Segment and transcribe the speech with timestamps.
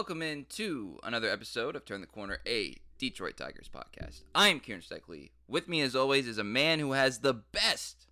[0.00, 4.22] Welcome into another episode of Turn the Corner, a Detroit Tigers podcast.
[4.34, 5.28] I'm Kieran Steckley.
[5.46, 8.06] With me, as always, is a man who has the best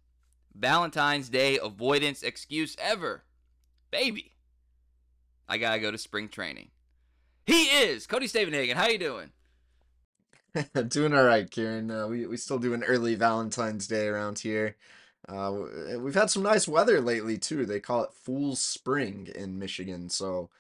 [0.55, 3.25] Valentine's Day avoidance excuse ever.
[3.91, 4.33] Baby,
[5.49, 6.69] I gotta go to spring training.
[7.47, 8.75] He is Cody Stavenhagen.
[8.75, 9.31] How you doing?
[10.89, 11.91] Doing all right, Kieran.
[11.91, 14.77] Uh, we we still do an early Valentine's Day around here.
[15.27, 15.55] Uh,
[15.99, 17.65] we've had some nice weather lately too.
[17.65, 20.51] They call it Fool's Spring in Michigan, so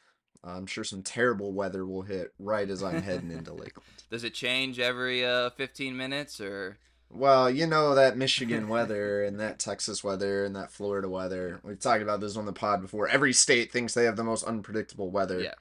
[0.44, 3.88] I'm sure some terrible weather will hit right as I'm heading into Lakeland.
[4.10, 6.78] Does it change every uh, 15 minutes or?
[7.10, 11.60] Well, you know that Michigan weather and that Texas weather and that Florida weather.
[11.62, 13.08] We've talked about this on the pod before.
[13.08, 15.40] Every state thinks they have the most unpredictable weather.
[15.40, 15.54] Yeah.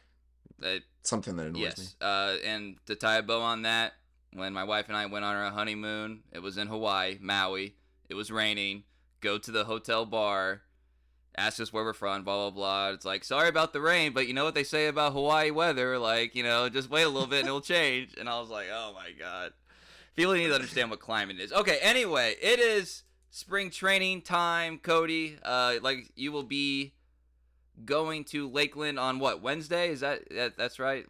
[0.63, 1.61] Uh, Something that annoys me.
[1.61, 1.95] Yes.
[2.01, 3.93] Uh, and to tie a bow on that,
[4.33, 7.75] when my wife and I went on our honeymoon, it was in Hawaii, Maui.
[8.09, 8.83] It was raining.
[9.21, 10.61] Go to the hotel bar,
[11.37, 12.89] ask us where we're from, blah blah blah.
[12.89, 15.97] It's like sorry about the rain, but you know what they say about Hawaii weather?
[15.97, 18.15] Like you know, just wait a little bit and it'll change.
[18.19, 19.53] And I was like, oh my god,
[20.15, 21.53] people need to understand what climate is.
[21.53, 21.79] Okay.
[21.81, 25.37] Anyway, it is spring training time, Cody.
[25.43, 26.93] Uh, like you will be
[27.85, 29.89] going to Lakeland on what Wednesday?
[29.89, 31.05] Is that, that that's right?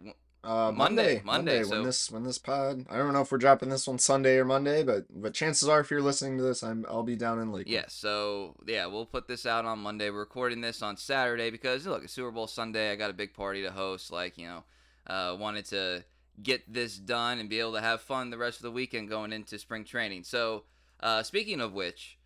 [0.47, 3.37] Uh, Monday, Monday, Monday, When so- this when this pod, I don't know if we're
[3.37, 6.63] dropping this one Sunday or Monday, but but chances are, if you're listening to this,
[6.63, 7.67] I'm I'll be down in Lakeland.
[7.67, 10.09] Yeah, so yeah, we'll put this out on Monday.
[10.09, 12.93] We're recording this on Saturday because look, it's Super Bowl Sunday.
[12.93, 14.09] I got a big party to host.
[14.09, 14.63] Like you know,
[15.05, 16.05] uh, wanted to
[16.41, 19.33] get this done and be able to have fun the rest of the weekend going
[19.33, 20.23] into spring training.
[20.23, 20.63] So
[21.01, 22.17] uh, speaking of which,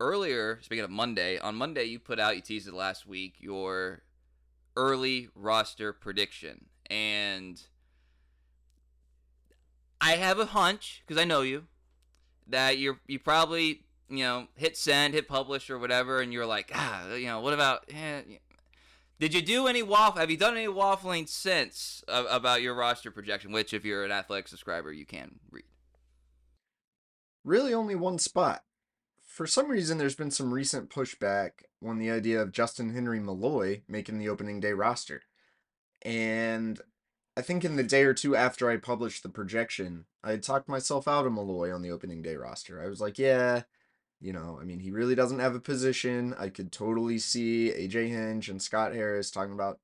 [0.00, 4.02] earlier speaking of Monday, on Monday you put out you teased it last week your
[4.76, 7.60] early roster prediction and.
[10.00, 11.64] I have a hunch because I know you
[12.48, 16.70] that you're you probably you know hit send, hit publish or whatever, and you're like
[16.74, 18.20] ah you know what about eh,
[19.20, 20.20] did you do any waffle?
[20.20, 23.52] Have you done any waffling since about your roster projection?
[23.52, 25.64] Which, if you're an athletic subscriber, you can read.
[27.44, 28.64] Really, only one spot.
[29.26, 31.50] For some reason, there's been some recent pushback
[31.84, 35.22] on the idea of Justin Henry Malloy making the opening day roster,
[36.04, 36.80] and
[37.36, 40.68] I think in the day or two after I published the projection, I had talked
[40.68, 42.82] myself out of Malloy on the opening day roster.
[42.82, 43.62] I was like, yeah,
[44.20, 46.34] you know, I mean, he really doesn't have a position.
[46.38, 49.80] I could totally see AJ Hinch and Scott Harris talking about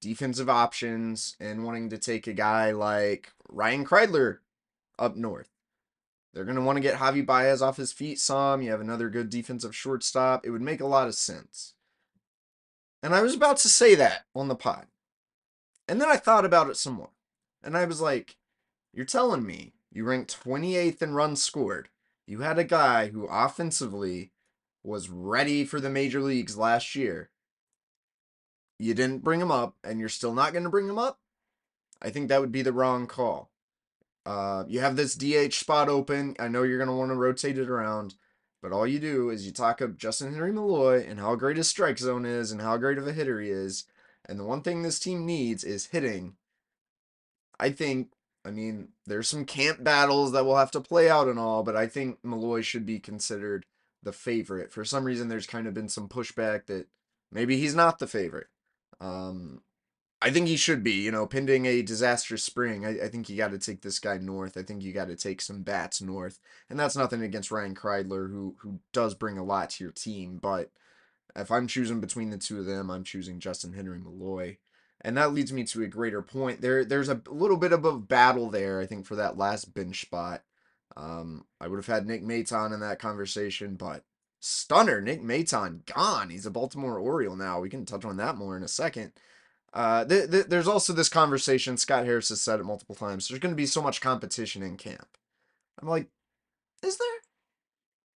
[0.00, 4.38] defensive options and wanting to take a guy like Ryan Kreidler
[4.98, 5.50] up north.
[6.32, 8.62] They're going to want to get Javi Baez off his feet some.
[8.62, 10.46] You have another good defensive shortstop.
[10.46, 11.74] It would make a lot of sense.
[13.02, 14.86] And I was about to say that on the pod.
[15.90, 17.10] And then I thought about it some more.
[17.64, 18.36] And I was like,
[18.94, 21.88] you're telling me you ranked 28th in runs scored.
[22.28, 24.30] You had a guy who offensively
[24.84, 27.30] was ready for the major leagues last year.
[28.78, 31.18] You didn't bring him up, and you're still not going to bring him up?
[32.00, 33.50] I think that would be the wrong call.
[34.24, 36.36] Uh, you have this DH spot open.
[36.38, 38.14] I know you're going to want to rotate it around,
[38.62, 41.66] but all you do is you talk up Justin Henry Malloy and how great his
[41.66, 43.86] strike zone is and how great of a hitter he is.
[44.30, 46.36] And the one thing this team needs is hitting.
[47.58, 48.12] I think,
[48.44, 51.74] I mean, there's some camp battles that we'll have to play out and all, but
[51.74, 53.66] I think Malloy should be considered
[54.04, 54.72] the favorite.
[54.72, 56.86] For some reason, there's kind of been some pushback that
[57.32, 58.46] maybe he's not the favorite.
[59.00, 59.62] Um,
[60.22, 62.86] I think he should be, you know, pending a disastrous spring.
[62.86, 64.56] I, I think you got to take this guy north.
[64.56, 66.38] I think you got to take some bats north.
[66.68, 70.38] And that's nothing against Ryan Kreidler, who who does bring a lot to your team.
[70.40, 70.70] But
[71.36, 74.58] if I'm choosing between the two of them, I'm choosing Justin Henry Malloy.
[75.02, 76.60] And that leads me to a greater point.
[76.60, 80.02] There, there's a little bit of a battle there, I think, for that last bench
[80.02, 80.42] spot.
[80.96, 84.04] Um, I would have had Nick Maton in that conversation, but
[84.40, 86.30] stunner, Nick Maton gone.
[86.30, 87.60] He's a Baltimore Oriole now.
[87.60, 89.12] We can touch on that more in a second.
[89.72, 91.76] Uh, th- th- there's also this conversation.
[91.76, 93.28] Scott Harris has said it multiple times.
[93.28, 95.16] There's going to be so much competition in camp.
[95.80, 96.08] I'm like,
[96.82, 97.08] is there?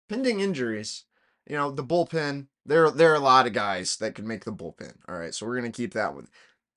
[0.09, 1.05] Pending injuries,
[1.47, 4.53] you know, the bullpen, there there are a lot of guys that could make the
[4.53, 4.95] bullpen.
[5.09, 6.29] All right, so we're gonna keep that one.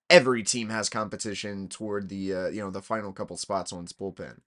[0.10, 3.94] Every team has competition toward the uh, you know the final couple spots on its
[3.94, 4.40] bullpen.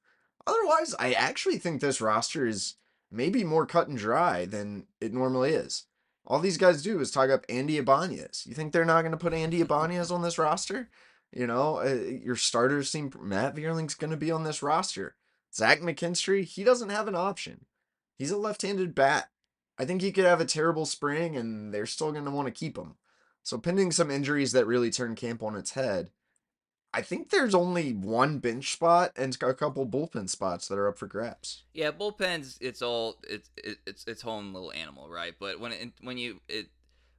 [0.47, 2.75] Otherwise, I actually think this roster is
[3.11, 5.85] maybe more cut and dry than it normally is.
[6.27, 8.45] All these guys do is talk up Andy Ibanez.
[8.47, 10.89] You think they're not going to put Andy Ibanez on this roster?
[11.33, 15.17] You know, uh, your starters seem Matt Vierling's going to be on this roster.
[15.55, 17.67] Zach McKinstry, he doesn't have an option.
[18.19, 19.31] He's a left-handed bat.
[19.79, 22.53] I think he could have a terrible spring, and they're still going to want to
[22.53, 22.95] keep him.
[23.43, 26.11] So, pending some injuries that really turn camp on its head,
[26.93, 30.99] I think there's only one bench spot and a couple bullpen spots that are up
[30.99, 31.65] for grabs.
[31.75, 32.57] Yeah, bullpens.
[32.61, 33.51] It's all it's
[33.85, 35.35] it's its own little animal, right?
[35.39, 36.69] But when it, when you it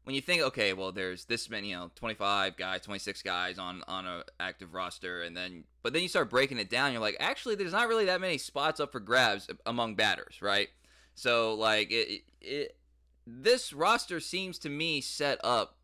[0.03, 3.83] when you think, okay, well, there's this many, you know, 25 guys, 26 guys on
[3.87, 6.91] on a active roster, and then but then you start breaking it down.
[6.91, 10.69] You're like, actually, there's not really that many spots up for grabs among batters, right?
[11.17, 12.77] So like it, it
[13.25, 15.77] this roster seems to me set up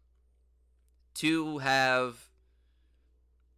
[1.15, 2.29] to have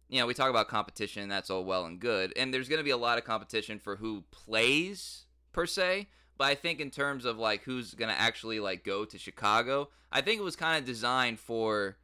[0.08, 2.32] you know, we talk about competition, that's all well and good.
[2.36, 6.08] And there's going to be a lot of competition for who plays per se,
[6.38, 9.90] but I think in terms of like who's going to actually like go to Chicago,
[10.10, 11.98] I think it was kind of designed for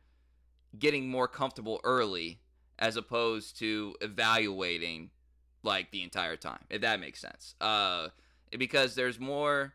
[0.79, 2.41] getting more comfortable early
[2.79, 5.11] as opposed to evaluating
[5.63, 6.65] like the entire time.
[6.69, 7.55] If that makes sense.
[7.59, 8.09] Uh
[8.59, 9.75] because there's more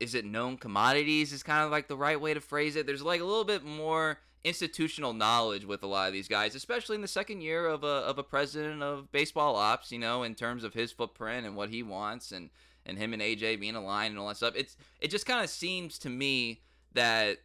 [0.00, 2.86] is it known commodities is kind of like the right way to phrase it.
[2.86, 6.94] There's like a little bit more institutional knowledge with a lot of these guys, especially
[6.94, 9.90] in the second year of a of a president of baseball ops.
[9.90, 12.50] You know, in terms of his footprint and what he wants, and
[12.86, 14.54] and him and AJ being aligned and all that stuff.
[14.56, 16.62] It's it just kind of seems to me
[16.92, 17.38] that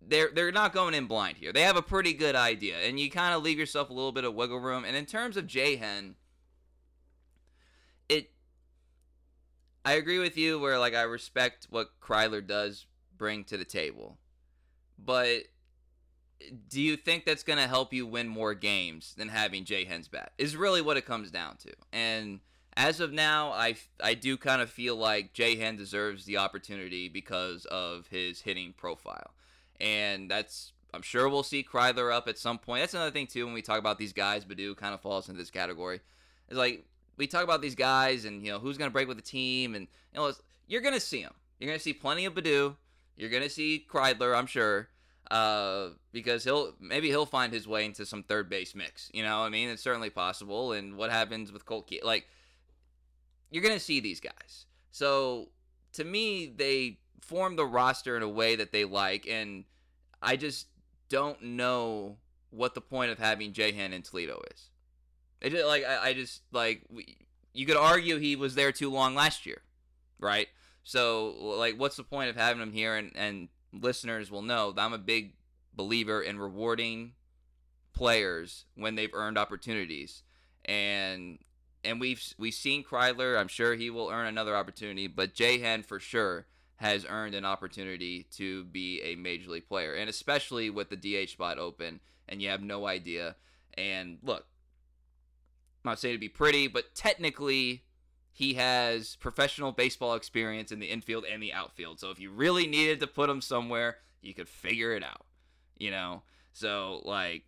[0.00, 1.52] they're they're not going in blind here.
[1.52, 4.24] They have a pretty good idea, and you kind of leave yourself a little bit
[4.24, 4.84] of wiggle room.
[4.84, 6.14] And in terms of Jay Hen,
[8.08, 8.30] it
[9.84, 12.86] I agree with you where like I respect what Kreidler does
[13.16, 14.18] bring to the table,
[14.98, 15.44] but
[16.68, 20.08] do you think that's going to help you win more games than having Jay Hen's
[20.08, 20.32] bat?
[20.38, 21.72] Is really what it comes down to.
[21.92, 22.40] And
[22.76, 27.08] as of now, I I do kind of feel like Jay Hen deserves the opportunity
[27.08, 29.34] because of his hitting profile,
[29.80, 32.82] and that's I'm sure we'll see Kreidler up at some point.
[32.82, 34.44] That's another thing too when we talk about these guys.
[34.44, 36.00] Baddoo kind of falls into this category.
[36.48, 36.86] It's like
[37.20, 39.74] we talk about these guys and you know who's going to break with the team,
[39.76, 40.32] and you know
[40.66, 41.34] you're going to see them.
[41.58, 42.76] You're going to see plenty of Baddoo.
[43.16, 44.88] You're going to see Kreidler, I'm sure
[45.30, 49.10] uh, because he'll maybe he'll find his way into some third base mix.
[49.14, 50.72] You know, I mean, it's certainly possible.
[50.72, 52.04] And what happens with Colt Keith?
[52.04, 52.26] Like,
[53.50, 54.66] you're gonna see these guys.
[54.90, 55.50] So
[55.92, 59.64] to me, they form the roster in a way that they like, and
[60.20, 60.66] I just
[61.08, 62.16] don't know
[62.50, 64.69] what the point of having Jahan in Toledo is.
[65.40, 67.16] It like I, I just like we,
[67.52, 69.62] you could argue he was there too long last year,
[70.18, 70.48] right?
[70.82, 74.82] So like, what's the point of having him here and and listeners will know that
[74.82, 75.34] I'm a big
[75.74, 77.12] believer in rewarding
[77.92, 80.22] players when they've earned opportunities.
[80.64, 81.38] And
[81.84, 85.98] and we've we've seen Kreidler, I'm sure he will earn another opportunity, but Jahan for
[85.98, 86.46] sure
[86.76, 89.94] has earned an opportunity to be a major league player.
[89.94, 93.36] And especially with the DH spot open and you have no idea.
[93.74, 94.46] And look,
[95.84, 97.84] I'm not saying to be pretty, but technically
[98.32, 102.00] he has professional baseball experience in the infield and the outfield.
[102.00, 105.24] So if you really needed to put him somewhere, you could figure it out.
[105.78, 106.22] You know?
[106.52, 107.44] So like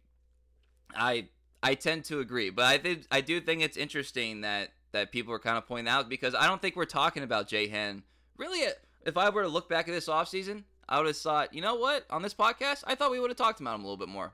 [0.94, 1.28] I
[1.62, 5.32] I tend to agree, but I think I do think it's interesting that that people
[5.32, 8.02] are kind of pointing out because I don't think we're talking about Jay Hen.
[8.36, 8.72] Really uh,
[9.04, 11.74] if I were to look back at this offseason, I would have thought, you know
[11.74, 14.08] what, on this podcast, I thought we would have talked about him a little bit
[14.08, 14.32] more.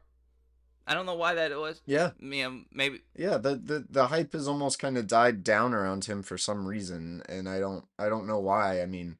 [0.88, 1.82] I don't know why that was.
[1.84, 2.12] Yeah.
[2.18, 3.02] Yeah, maybe.
[3.14, 6.66] Yeah, the, the the hype has almost kind of died down around him for some
[6.66, 8.80] reason, and I don't I don't know why.
[8.80, 9.18] I mean,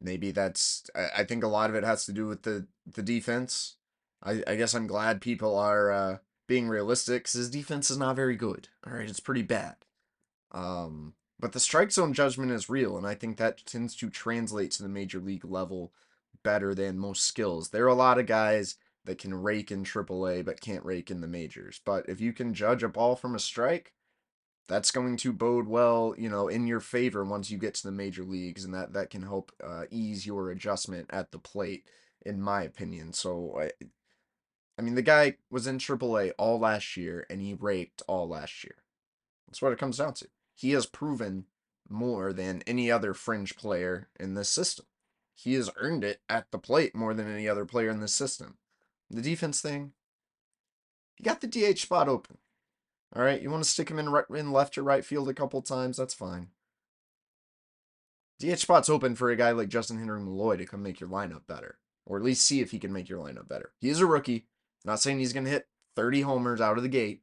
[0.00, 3.04] maybe that's I, I think a lot of it has to do with the the
[3.04, 3.76] defense.
[4.20, 8.16] I I guess I'm glad people are uh, being realistic because his defense is not
[8.16, 8.68] very good.
[8.84, 9.76] All right, it's pretty bad.
[10.50, 14.72] Um, but the strike zone judgment is real, and I think that tends to translate
[14.72, 15.92] to the major league level
[16.42, 17.68] better than most skills.
[17.70, 21.20] There are a lot of guys that can rake in AAA but can't rake in
[21.20, 21.80] the majors.
[21.84, 23.92] But if you can judge a ball from a strike,
[24.68, 27.92] that's going to bode well, you know, in your favor once you get to the
[27.92, 31.84] major leagues, and that that can help uh, ease your adjustment at the plate,
[32.24, 33.12] in my opinion.
[33.12, 33.70] So, I,
[34.78, 38.64] I mean, the guy was in AAA all last year, and he raked all last
[38.64, 38.76] year.
[39.46, 40.26] That's what it comes down to.
[40.54, 41.44] He has proven
[41.88, 44.86] more than any other fringe player in this system.
[45.34, 48.56] He has earned it at the plate more than any other player in this system.
[49.10, 49.92] The defense thing,
[51.18, 52.38] you got the DH spot open.
[53.14, 55.34] All right, you want to stick him in right, in left or right field a
[55.34, 56.48] couple times, that's fine.
[58.40, 61.46] DH spot's open for a guy like Justin Henry Malloy to come make your lineup
[61.46, 63.72] better, or at least see if he can make your lineup better.
[63.80, 64.46] He is a rookie.
[64.84, 67.22] Not saying he's going to hit 30 homers out of the gate,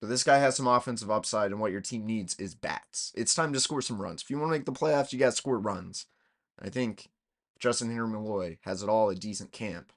[0.00, 3.12] but this guy has some offensive upside, and what your team needs is bats.
[3.14, 4.22] It's time to score some runs.
[4.22, 6.06] If you want to make the playoffs, you got to score runs.
[6.60, 7.10] I think
[7.60, 9.92] Justin Henry Malloy has it all a decent camp.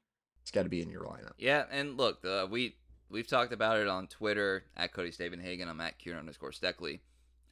[0.46, 1.32] It's got to be in your lineup.
[1.40, 2.76] Yeah, and look, uh, we
[3.10, 5.68] we've talked about it on Twitter at Cody Stavenhagen.
[5.68, 7.00] I'm at Kieran underscore Steckley.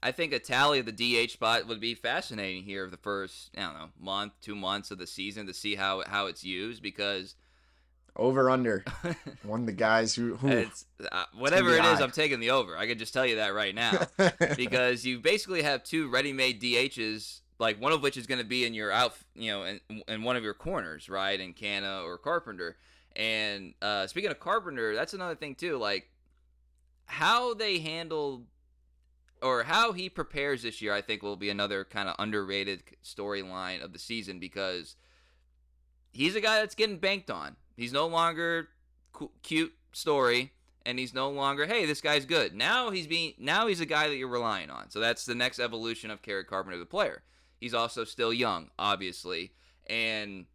[0.04, 3.50] I think a tally of the DH spot would be fascinating here of the first
[3.58, 6.84] I don't know month, two months of the season to see how how it's used
[6.84, 7.34] because
[8.16, 8.86] over under
[9.44, 12.04] one of the guys who, who it's uh, whatever it is, high.
[12.04, 12.78] I'm taking the over.
[12.78, 14.06] I can just tell you that right now
[14.56, 18.66] because you basically have two ready-made DHs, like one of which is going to be
[18.66, 22.18] in your out, you know, in, in one of your corners, right, in Canha or
[22.18, 22.78] Carpenter.
[23.16, 26.10] And uh, speaking of Carpenter, that's another thing too, like
[27.06, 28.44] how they handle
[29.42, 30.94] or how he prepares this year.
[30.94, 34.96] I think will be another kind of underrated storyline of the season because
[36.12, 37.56] he's a guy that's getting banked on.
[37.76, 38.70] He's no longer
[39.12, 40.52] cu- cute story
[40.86, 44.08] and he's no longer hey this guy's good now he's being now he's a guy
[44.08, 47.24] that you're relying on so that's the next evolution of Kerry Carpenter the player
[47.64, 49.54] he's also still young obviously
[49.88, 50.46] and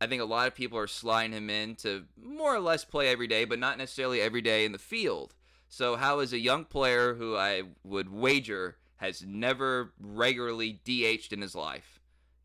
[0.00, 3.08] I think a lot of people are sliding him in to more or less play
[3.08, 5.34] every day but not necessarily every day in the field
[5.68, 11.40] so how is a young player who I would wager has never regularly DH'd in
[11.40, 11.98] his life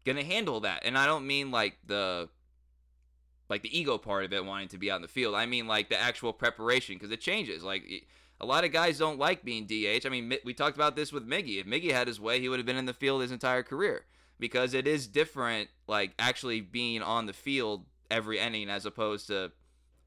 [0.06, 2.30] gonna handle that and I don't mean like the
[3.50, 5.36] like the ego part of it wanting to be in the field.
[5.36, 7.64] I mean like the actual preparation because it changes.
[7.64, 8.08] Like
[8.44, 10.06] a lot of guys don't like being DH.
[10.06, 11.60] I mean we talked about this with Miggy.
[11.60, 14.06] If Miggy had his way, he would have been in the field his entire career
[14.40, 19.52] because it is different like actually being on the field every inning as opposed to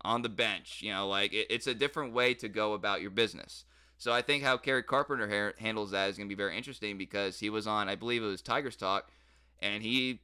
[0.02, 0.80] on the bench.
[0.82, 3.64] You know, like it, it's a different way to go about your business.
[3.98, 6.98] So I think how Kerry Carpenter ha- handles that is going to be very interesting
[6.98, 9.10] because he was on, I believe it was Tigers Talk,
[9.60, 10.20] and he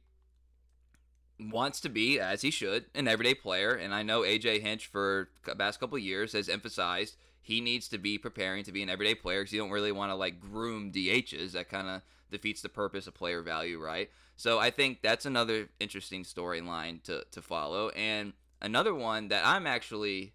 [1.39, 3.71] wants to be, as he should, an everyday player.
[3.71, 7.97] And I know AJ Hinch for the past couple years has emphasized he needs to
[7.97, 10.93] be preparing to be an everyday player because you don't really want to like groom
[10.93, 11.51] DHs.
[11.51, 14.09] That kind of defeats the purpose of player value, right?
[14.37, 17.89] So I think that's another interesting storyline to to follow.
[17.89, 18.31] And
[18.61, 20.33] another one that I'm actually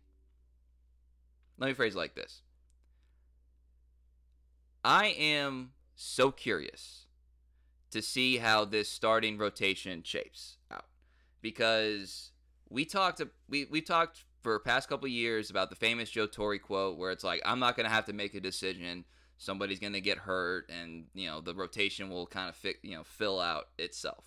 [1.57, 2.43] let me phrase like this.
[4.85, 7.07] I am so curious
[7.91, 10.85] to see how this starting rotation shapes out
[11.41, 12.33] because
[12.69, 16.59] we talked we we talked for the past couple years about the famous Joe Torre
[16.59, 19.05] quote where it's like I'm not going to have to make a decision.
[19.37, 22.97] Somebody's going to get hurt and you know the rotation will kind of fit, you
[22.97, 24.25] know fill out itself.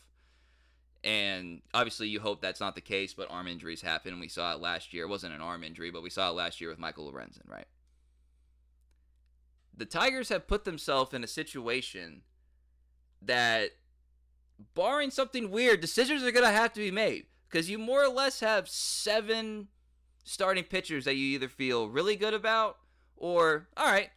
[1.04, 4.60] And obviously you hope that's not the case but arm injuries happen we saw it
[4.60, 5.06] last year.
[5.06, 7.68] It wasn't an arm injury but we saw it last year with Michael Lorenzen right?
[9.76, 12.22] The Tigers have put themselves in a situation
[13.22, 13.72] that
[14.74, 18.10] barring something weird, decisions are going to have to be made because you more or
[18.10, 19.68] less have seven
[20.24, 22.78] starting pitchers that you either feel really good about
[23.18, 24.10] or all right,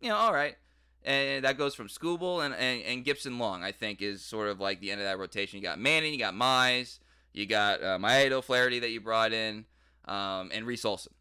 [0.00, 0.56] you know, all right.
[1.04, 4.80] And that goes from Skubal and, and, and Gipson-Long, I think, is sort of like
[4.80, 5.58] the end of that rotation.
[5.58, 6.98] You got Manning, you got Mize,
[7.32, 9.66] you got uh, Maeda Flaherty that you brought in,
[10.06, 11.12] um, and Reese Olson.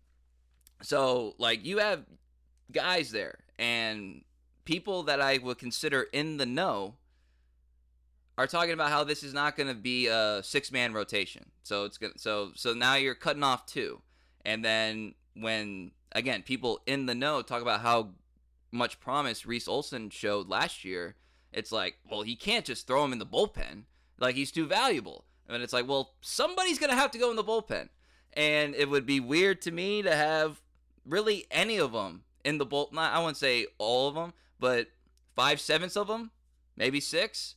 [0.81, 2.03] So, like, you have
[2.71, 4.23] guys there, and
[4.65, 6.95] people that I would consider in the know
[8.37, 11.45] are talking about how this is not going to be a six man rotation.
[11.63, 14.01] So it's going to so so now you're cutting off two.
[14.45, 18.11] And then when again, people in the know talk about how
[18.71, 21.15] much promise Reese Olson showed last year,
[21.51, 23.83] it's like, well, he can't just throw him in the bullpen.
[24.19, 25.25] Like he's too valuable.
[25.47, 27.89] And it's like, well, somebody's to have to go in the bullpen.
[28.33, 30.61] And it would be weird to me to have
[31.05, 32.97] really any of them in the bullpen.
[32.97, 34.87] I wouldn't say all of them, but
[35.35, 36.31] five sevenths of them,
[36.75, 37.55] maybe six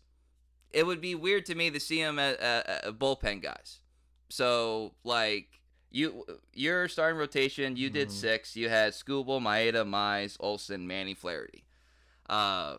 [0.70, 3.80] it would be weird to me to see him at, at, at bullpen guys.
[4.28, 5.57] So like
[5.90, 8.12] you, your starting rotation, you did Mhm.
[8.12, 8.56] six.
[8.56, 11.64] You had Skubal, Maeda, Mize, Olson, Manny, Flaherty.
[12.28, 12.78] Uh,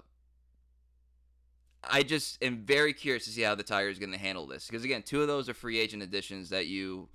[1.84, 4.68] I just am very curious to see how the Tigers are going to handle this
[4.68, 7.10] because again, two of those are free agent additions that you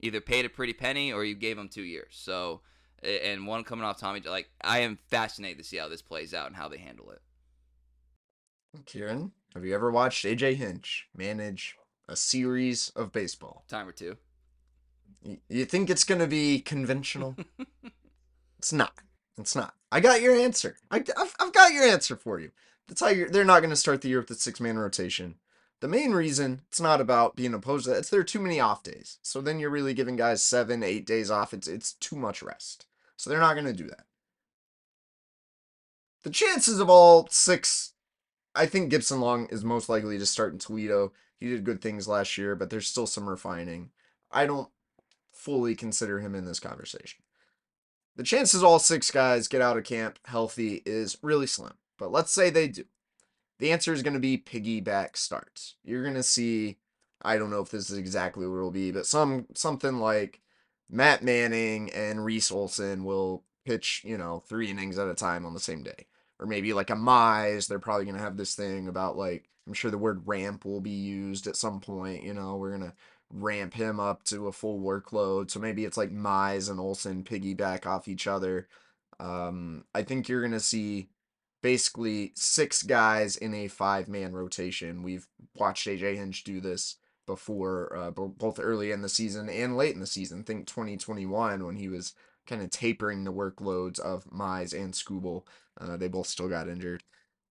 [0.00, 2.14] either paid a pretty penny or you gave them two years.
[2.16, 2.62] So
[3.02, 4.20] and one coming off Tommy.
[4.20, 7.20] Like I am fascinated to see how this plays out and how they handle it.
[8.86, 11.76] Kieran, have you ever watched AJ Hinch manage
[12.08, 13.64] a series of baseball?
[13.68, 14.16] Time or two.
[15.48, 17.36] You think it's going to be conventional?
[18.58, 18.94] it's not.
[19.38, 19.74] It's not.
[19.90, 20.76] I got your answer.
[20.90, 22.52] I, have I've got your answer for you.
[22.88, 25.36] The Tiger, they're not going to start the year with a six man rotation.
[25.80, 28.60] The main reason it's not about being opposed to that, it's there are too many
[28.60, 29.18] off days.
[29.22, 31.52] So then you're really giving guys seven, eight days off.
[31.52, 32.86] It's it's too much rest.
[33.16, 34.06] So they're not going to do that.
[36.22, 37.92] The chances of all six
[38.56, 41.12] I think Gipson-Long is most likely to start in Toledo.
[41.38, 43.90] He did good things last year, but there's still some refining.
[44.32, 44.70] I don't
[45.36, 47.22] fully consider him in this conversation.
[48.16, 52.32] The chances all six guys get out of camp healthy is really slim, but let's
[52.32, 52.84] say they do.
[53.58, 55.76] The answer is going to be piggyback starts.
[55.84, 56.78] You're going to see,
[57.22, 60.40] I don't know if this is exactly what it'll be, but some something like
[60.90, 65.54] Matt Manning and Reese Olson will pitch, you know, three innings at a time on
[65.54, 66.06] the same day.
[66.38, 69.72] Or maybe like a Mize, they're probably going to have this thing about like, I'm
[69.72, 72.22] sure the word ramp will be used at some point.
[72.22, 72.94] You know, we're going to
[73.30, 75.50] ramp him up to a full workload.
[75.50, 78.68] So maybe it's like Mize and Olson piggyback off each other.
[79.18, 81.08] Um, I think you're to see
[81.62, 85.02] basically six guys in a five man rotation.
[85.02, 89.94] We've watched AJ Hinch do this before, uh, both early in the season and late
[89.94, 90.44] in the season.
[90.44, 92.12] think 2021 when he was
[92.46, 95.42] kind of tapering the workloads of Mize and Skubal.
[95.80, 97.02] Uh, they both still got injured.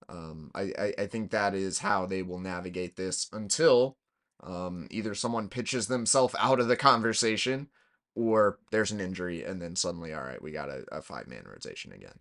[0.07, 3.97] Um, I, I, I think that is how they will navigate this until
[4.45, 7.67] um, either someone pitches themselves out of the conversation
[8.15, 11.43] or there's an injury and then suddenly, all right, we got a, a five man
[11.45, 12.19] rotation again.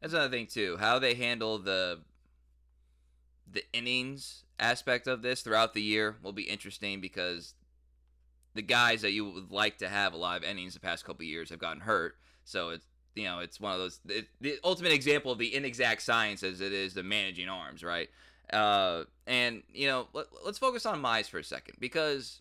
[0.00, 0.76] That's another thing too.
[0.78, 2.00] How they handle the
[3.50, 7.54] the innings aspect of this throughout the year will be interesting because
[8.54, 11.58] the guys that you would like to have a innings the past couple years have
[11.58, 12.16] gotten hurt.
[12.44, 16.02] So it's you know it's one of those it, the ultimate example of the inexact
[16.02, 18.08] science as it is the managing arms, right?
[18.52, 22.40] Uh, and you know let, us focus on Mize for a second because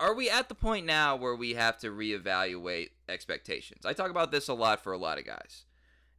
[0.00, 3.84] are, are we at the point now where we have to reevaluate expectations?
[3.84, 5.64] I talk about this a lot for a lot of guys,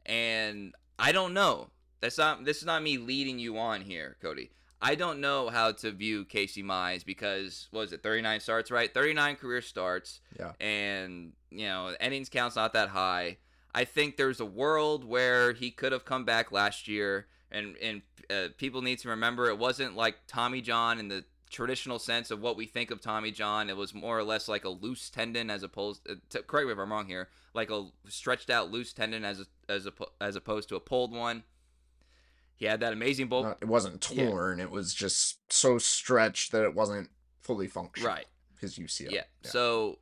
[0.06, 1.70] and I don't know.
[2.00, 4.52] That's not this is not me leading you on here, Cody.
[4.82, 8.94] I don't know how to view Casey Mize because was it 39 starts, right?
[8.94, 10.22] 39 career starts.
[10.40, 10.54] Yeah.
[10.60, 13.38] And you know, innings count's not that high.
[13.74, 18.02] I think there's a world where he could have come back last year, and and
[18.30, 22.42] uh, people need to remember it wasn't like Tommy John in the traditional sense of
[22.42, 23.70] what we think of Tommy John.
[23.70, 26.08] It was more or less like a loose tendon, as opposed.
[26.10, 27.30] Uh, to, correct me if I'm wrong here.
[27.54, 31.12] Like a stretched out loose tendon, as a, as a, as opposed to a pulled
[31.12, 31.44] one.
[32.56, 33.56] He had that amazing bowl.
[33.62, 34.58] it wasn't torn.
[34.58, 34.66] Yeah.
[34.66, 37.10] It was just so stretched that it wasn't
[37.40, 38.10] fully functional.
[38.10, 38.26] Right.
[38.60, 39.12] His UCL.
[39.12, 39.24] Yeah.
[39.44, 39.50] yeah.
[39.50, 40.00] So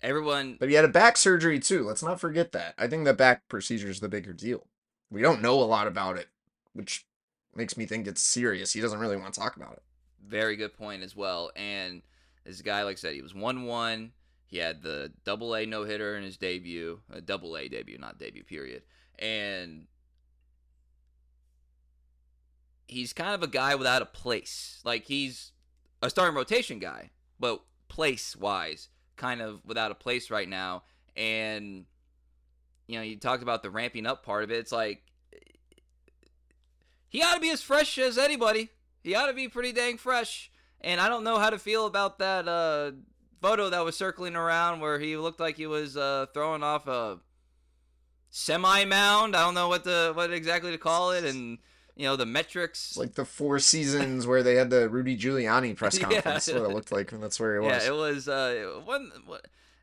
[0.00, 0.56] everyone.
[0.58, 1.84] But he had a back surgery too.
[1.84, 2.74] Let's not forget that.
[2.78, 4.66] I think the back procedure is the bigger deal.
[5.10, 6.28] We don't know a lot about it,
[6.72, 7.06] which
[7.54, 8.72] makes me think it's serious.
[8.72, 9.82] He doesn't really want to talk about it.
[10.24, 11.50] Very good point as well.
[11.56, 12.02] And
[12.44, 14.12] this guy, like I said, he was one one.
[14.46, 18.18] He had the double A no hitter in his debut, a double A debut, not
[18.18, 18.82] debut, period.
[19.18, 19.86] And
[22.88, 24.80] he's kind of a guy without a place.
[24.84, 25.52] Like he's
[26.02, 30.82] a starting rotation guy, but place wise, kind of without a place right now.
[31.16, 31.84] And
[32.88, 34.58] you know, you talked about the ramping up part of it.
[34.58, 35.04] It's like
[37.10, 38.70] he ought to be as fresh as anybody.
[39.02, 40.50] He ought to be pretty dang fresh.
[40.80, 42.92] And I don't know how to feel about that uh,
[43.42, 47.18] photo that was circling around where he looked like he was uh, throwing off a
[48.30, 49.36] semi mound.
[49.36, 51.58] I don't know what the what exactly to call it, and
[51.96, 52.96] you know the metrics.
[52.96, 56.24] like the four seasons where they had the Rudy Giuliani press conference.
[56.24, 56.32] yeah.
[56.32, 57.82] That's what it looked like, and that's where he was.
[57.84, 58.28] Yeah, it was.
[58.28, 59.12] Uh, one.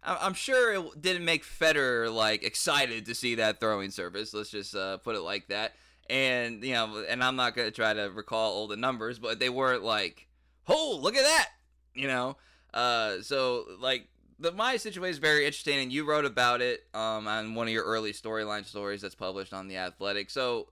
[0.04, 4.34] I'm sure it didn't make Fetter like excited to see that throwing service.
[4.34, 5.76] Let's just uh, put it like that.
[6.10, 9.50] And you know, and I'm not gonna try to recall all the numbers, but they
[9.50, 10.28] weren't like,
[10.68, 11.50] oh, look at that,
[11.94, 12.38] you know.
[12.74, 14.08] Uh, so like
[14.40, 17.74] the my situation is very interesting, and you wrote about it um, on one of
[17.74, 20.30] your early storyline stories that's published on the Athletic.
[20.30, 20.70] So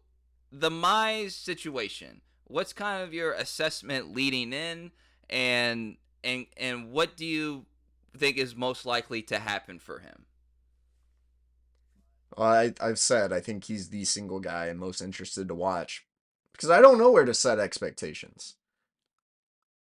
[0.52, 2.22] the Mize situation.
[2.48, 4.92] What's kind of your assessment leading in,
[5.30, 7.66] and and and what do you
[8.16, 10.26] think is most likely to happen for him?
[12.38, 16.06] Well, I, I've said I think he's the single guy I'm most interested to watch
[16.52, 18.56] because I don't know where to set expectations.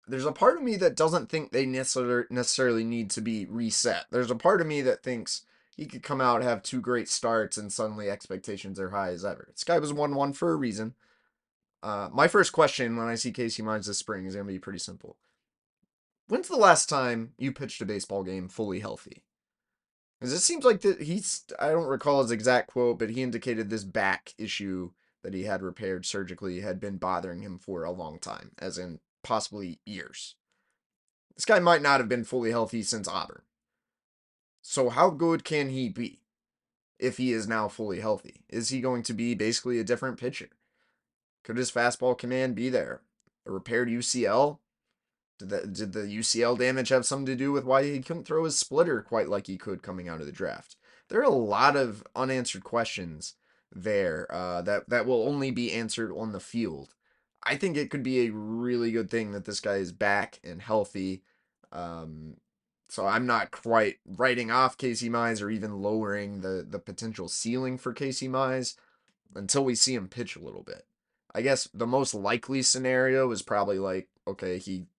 [0.07, 4.05] There's a part of me that doesn't think they necessarily need to be reset.
[4.09, 5.43] There's a part of me that thinks
[5.75, 9.49] he could come out have two great starts and suddenly expectations are high as ever.
[9.51, 10.95] This guy was 1 1 for a reason.
[11.81, 14.59] Uh, my first question when I see Casey Mize this spring is going to be
[14.59, 15.15] pretty simple.
[16.27, 19.23] When's the last time you pitched a baseball game fully healthy?
[20.19, 23.69] Because it seems like that he's, I don't recall his exact quote, but he indicated
[23.69, 24.91] this back issue
[25.23, 28.99] that he had repaired surgically had been bothering him for a long time, as in
[29.23, 30.35] possibly years.
[31.35, 33.43] This guy might not have been fully healthy since Auburn.
[34.61, 36.19] So, how good can he be
[36.99, 38.41] if he is now fully healthy?
[38.49, 40.49] Is he going to be basically a different pitcher?
[41.43, 43.01] Could his fastball command be there?
[43.45, 44.59] A repaired UCL?
[45.39, 48.43] Did the, did the UCL damage have something to do with why he couldn't throw
[48.43, 50.75] his splitter quite like he could coming out of the draft?
[51.07, 53.35] There are a lot of unanswered questions
[53.73, 56.93] there uh, that that will only be answered on the field.
[57.43, 60.61] I think it could be a really good thing that this guy is back and
[60.61, 61.23] healthy.
[61.71, 62.35] Um,
[62.89, 67.77] so I'm not quite writing off Casey Mize or even lowering the the potential ceiling
[67.77, 68.75] for Casey Mize
[69.35, 70.85] until we see him pitch a little bit.
[71.33, 74.85] I guess the most likely scenario is probably like, okay, he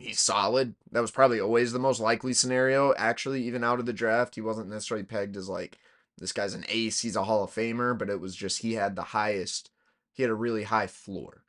[0.00, 0.74] he's solid.
[0.90, 2.94] That was probably always the most likely scenario.
[2.96, 5.78] Actually, even out of the draft, he wasn't necessarily pegged as like
[6.18, 8.96] this guy's an ace, he's a Hall of Famer, but it was just he had
[8.96, 9.70] the highest,
[10.12, 11.44] he had a really high floor.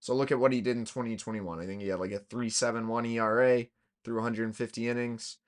[0.00, 1.60] So look at what he did in 2021.
[1.60, 3.66] I think he had like a 3.71 ERA
[4.04, 5.38] through 150 innings.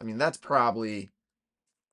[0.00, 1.10] I mean, that's probably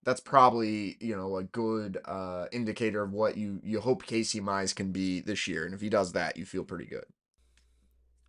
[0.06, 4.76] that's probably you know a good uh, indicator of what you you hope Casey Mize
[4.76, 7.06] can be this year, and if he does that, you feel pretty good.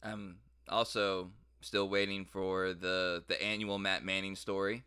[0.03, 0.37] I'm
[0.69, 1.31] also
[1.65, 4.85] still waiting for the the annual Matt Manning story.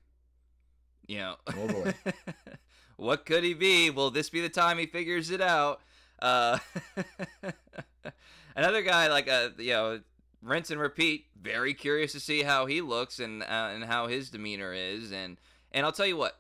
[1.08, 1.94] You know, Oh boy.
[2.98, 3.90] what could he be?
[3.90, 5.82] Will this be the time he figures it out?
[6.20, 6.58] Uh,
[8.56, 10.02] another guy like a you know
[10.42, 11.28] rinse and repeat.
[11.40, 15.38] Very curious to see how he looks and uh, and how his demeanor is, and
[15.72, 16.40] and I'll tell you what,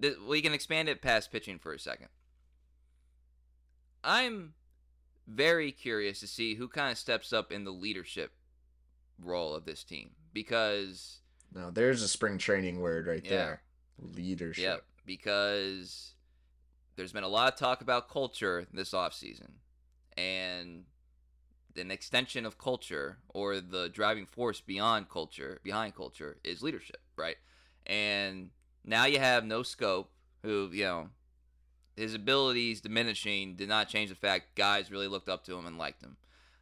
[0.00, 2.08] th- we can expand it past pitching for a second.
[4.04, 4.54] I'm
[5.26, 8.32] very curious to see who kind of steps up in the leadership
[9.22, 11.20] role of this team because
[11.54, 13.30] Now there's a spring training word right Yeah.
[13.30, 13.62] there.
[13.98, 14.62] Leadership.
[14.62, 16.12] Yep, because
[16.96, 19.52] there's been a lot of talk about culture this offseason.
[20.16, 20.84] And
[21.76, 27.36] an extension of culture or the driving force beyond culture, behind culture, is leadership, right?
[27.86, 28.50] And
[28.84, 30.06] now you have no Schoop,
[30.42, 31.08] who, you know,
[31.96, 35.78] his abilities diminishing did not change the fact guys really looked up to him and
[35.78, 36.16] liked him.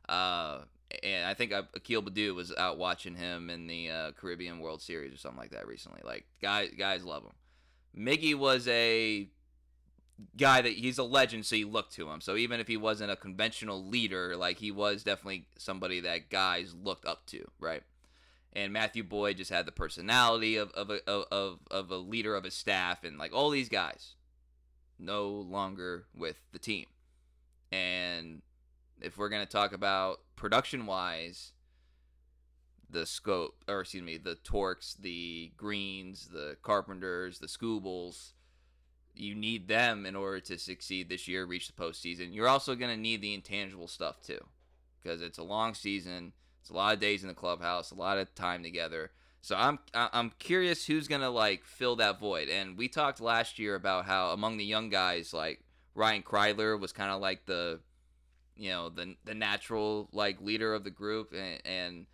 [0.09, 0.61] Uh,
[1.03, 4.83] and I think uh, Akil Baddoo was out watching him in the uh, Caribbean World
[4.83, 6.01] Series or something like that recently.
[6.05, 7.33] Like guys, guys love him.
[7.97, 9.29] Miggy was a
[10.37, 12.21] guy that he's a legend, so you look to him.
[12.21, 16.75] So even if he wasn't a conventional leader, like he was definitely somebody that guys
[16.75, 17.83] looked up to, right?
[18.53, 22.45] And Matthew Boyd just had the personality of of a, of of a leader of
[22.45, 24.15] his staff, and like all these guys,
[24.99, 26.87] no longer with the team.
[27.73, 28.43] And
[29.01, 31.53] if we're gonna talk about production wise,
[32.91, 38.33] the Schoop, or excuse me, the Torques, the Greens, the Carpenters, the Skubals,
[39.15, 42.35] you need them in order to succeed this year, reach the postseason.
[42.35, 44.41] You're also gonna need the intangible stuff too,
[45.03, 46.33] because it's a long season.
[46.61, 49.13] It's a lot of days in the clubhouse, a lot of time together.
[49.43, 52.49] So I'm I'm curious who's gonna like fill that void.
[52.49, 55.61] And we talked last year about how among the young guys, like
[55.95, 57.81] Ryan Kreidler was kind of like the,
[58.57, 62.07] you know, the the natural like leader of the group, and, and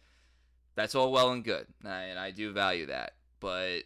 [0.74, 3.14] that's all well and good, and I, and I do value that.
[3.40, 3.82] But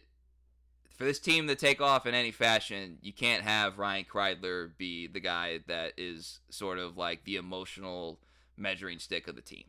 [0.95, 5.07] for this team to take off in any fashion, you can't have Ryan Kreidler be
[5.07, 8.19] the guy that is sort of like the emotional
[8.57, 9.65] measuring stick of the team.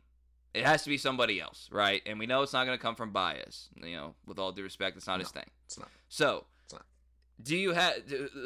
[0.53, 2.01] It has to be somebody else, right?
[2.05, 3.69] And we know it's not going to come from Baez.
[3.75, 5.45] You know, with all due respect, it's not his thing.
[5.65, 5.89] It's not.
[6.09, 6.45] So.
[7.41, 7.93] Do you have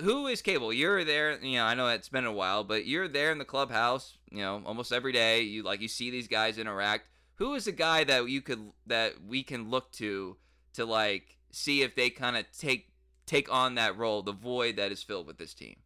[0.01, 0.73] who is Cable?
[0.73, 1.39] You're there.
[1.43, 4.17] You know, I know it's been a while, but you're there in the clubhouse.
[4.29, 5.41] You know, almost every day.
[5.41, 7.07] You like you see these guys interact.
[7.35, 10.37] Who is a guy that you could that we can look to
[10.73, 12.91] to like see if they kind of take
[13.25, 15.77] take on that role, the void that is filled with this team?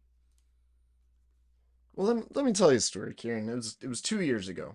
[1.94, 3.48] Well, let me, let me tell you a story, Kieran.
[3.48, 4.74] It was it was two years ago,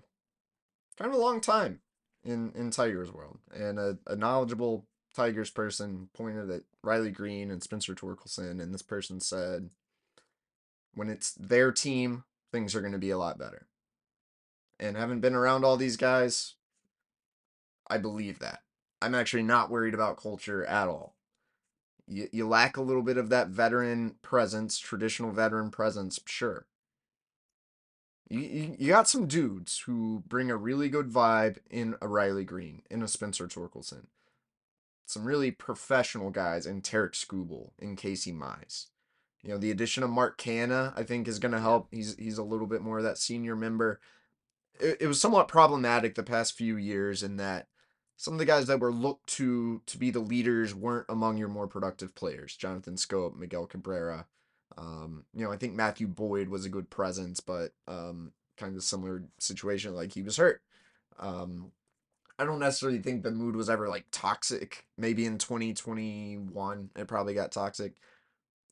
[0.98, 1.80] kind of a long time
[2.24, 7.62] in in Tigers world, and a, a knowledgeable Tigers person pointed at Riley Green and
[7.62, 9.70] Spencer Torkelson, and this person said,
[10.94, 13.68] "When it's their team, things are going to be a lot better."
[14.80, 16.54] And having been around all these guys,
[17.88, 18.62] I believe that.
[19.00, 21.16] I'm actually not worried about culture at all.
[22.06, 26.66] You, you lack a little bit of that veteran presence, traditional veteran presence, sure.
[28.28, 32.44] You, you, you got some dudes who bring a really good vibe in a Riley
[32.44, 34.06] Green, in a Spencer Torkelson.
[35.06, 38.86] Some really professional guys in Tarik Skubal, and Casey Mize.
[39.42, 41.88] You know, the addition of Mark Canha, I think, is going to help.
[41.90, 44.00] He's he's a little bit more of that senior member.
[44.78, 47.66] It, it was somewhat problematic the past few years in that
[48.16, 51.48] some of the guys that were looked to to be the leaders weren't among your
[51.48, 52.54] more productive players.
[52.54, 54.26] Jonathan Schoop, Miguel Cabrera.
[54.78, 58.82] Um, you know, I think Matthew Boyd was a good presence, but um, kind of
[58.84, 59.94] similar situation.
[59.94, 60.62] Like he was hurt.
[61.18, 61.72] Um,
[62.38, 64.84] I don't necessarily think the mood was ever like toxic.
[64.98, 67.94] Maybe in 2021, it probably got toxic.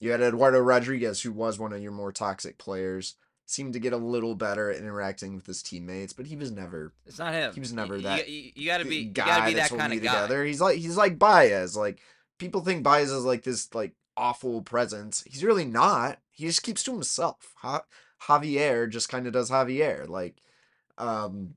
[0.00, 3.92] You had Eduardo Rodriguez, who was one of your more toxic players, seemed to get
[3.92, 7.52] a little better at interacting with his teammates, but he was never It's not him.
[7.52, 8.96] He was never You- that You, you, got to be.
[8.96, 10.12] You got to be that kind of you guy.
[10.14, 10.44] together.
[10.44, 11.76] He's like he's like Baez.
[11.76, 12.00] Like
[12.38, 15.22] people think Baez is like this like awful presence.
[15.26, 16.18] He's really not.
[16.30, 17.52] he just keeps to himself.
[17.58, 17.84] Ha-
[18.22, 20.08] Javier just kind of does Javier.
[20.08, 20.36] Like,
[20.98, 21.54] um,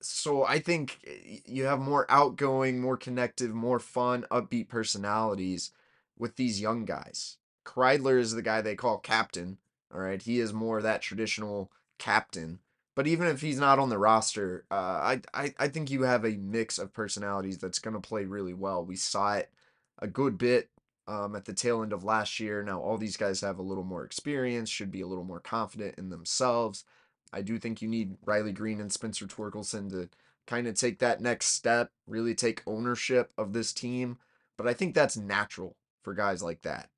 [0.00, 5.72] so I think eh, you have more outgoing, more connective, more fun, upbeat personalities
[6.18, 7.36] with these young guys.
[7.64, 9.58] Kreidler is the guy they call captain.
[9.92, 12.60] All right, he is more that traditional captain.
[12.94, 16.24] But even if he's not on the roster, uh, I, I I think you have
[16.24, 18.84] a mix of personalities that's going to play really well.
[18.84, 19.50] We saw it
[19.98, 20.70] a good bit
[21.06, 22.62] um, at the tail end of last year.
[22.62, 25.96] Now all these guys have a little more experience, should be a little more confident
[25.98, 26.84] in themselves.
[27.32, 30.08] I do think you need Riley Green and Spencer Torkelson to
[30.46, 34.18] kind of take that next step, really take ownership of this team.
[34.56, 36.88] But I think that's natural for guys like that.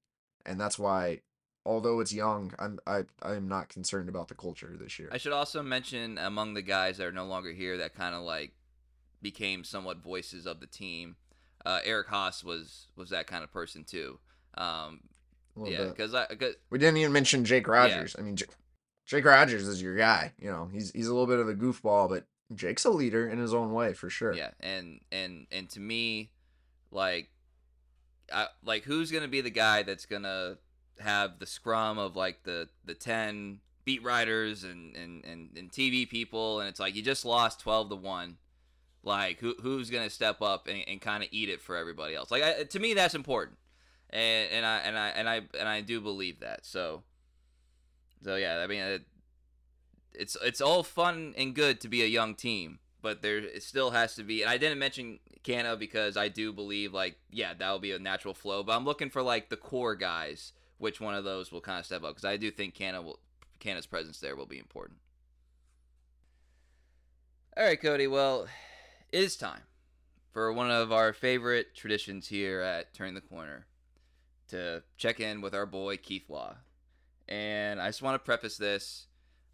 [0.46, 1.20] And that's why
[1.66, 5.08] although it's young, I'm I I'm not concerned about the culture this year.
[5.12, 8.22] I should also mention among the guys that are no longer here that kind of
[8.22, 8.52] like
[9.20, 11.16] became somewhat voices of the team.
[11.66, 14.18] Uh, Eric Haase was was that kind of person too.
[14.56, 15.00] Um,
[15.64, 18.16] yeah, because I cause, We didn't even mention Jake Rogers.
[18.18, 18.46] I mean, J-
[19.08, 20.32] Jake Rogers is your guy.
[20.38, 23.38] You know, he's he's a little bit of a goofball, but Jake's a leader in
[23.38, 24.34] his own way for sure.
[24.34, 26.30] yeah, and and and to me,
[26.90, 27.30] like,
[28.30, 30.58] I like who's gonna be the guy that's gonna
[31.00, 36.06] have the scrum of like the the ten beat writers and and and, and TV
[36.06, 38.36] people, and it's like you just lost twelve to one.
[39.02, 42.30] Like who who's gonna step up and, and kind of eat it for everybody else?
[42.30, 43.56] Like I, to me, that's important,
[44.10, 46.66] and and I and I and I and I do believe that.
[46.66, 47.04] So
[48.22, 49.02] so yeah, I mean, it,
[50.12, 53.90] it's it's all fun and good to be a young team, but there it still
[53.90, 54.42] has to be.
[54.42, 57.98] And I didn't mention Canha because I do believe like yeah, that will be a
[57.98, 58.62] natural flow.
[58.62, 60.52] But I'm looking for like the core guys.
[60.78, 62.10] Which one of those will kind of step up?
[62.10, 63.18] Because I do think Canha will
[63.60, 64.98] Canha's presence there will be important.
[67.56, 68.06] All right, Cody.
[68.06, 68.46] Well,
[69.10, 69.62] it is time
[70.32, 73.66] for one of our favorite traditions here at Turn the Corner
[74.48, 76.56] to check in with our boy Keith Law.
[77.28, 79.06] And I just want to preface this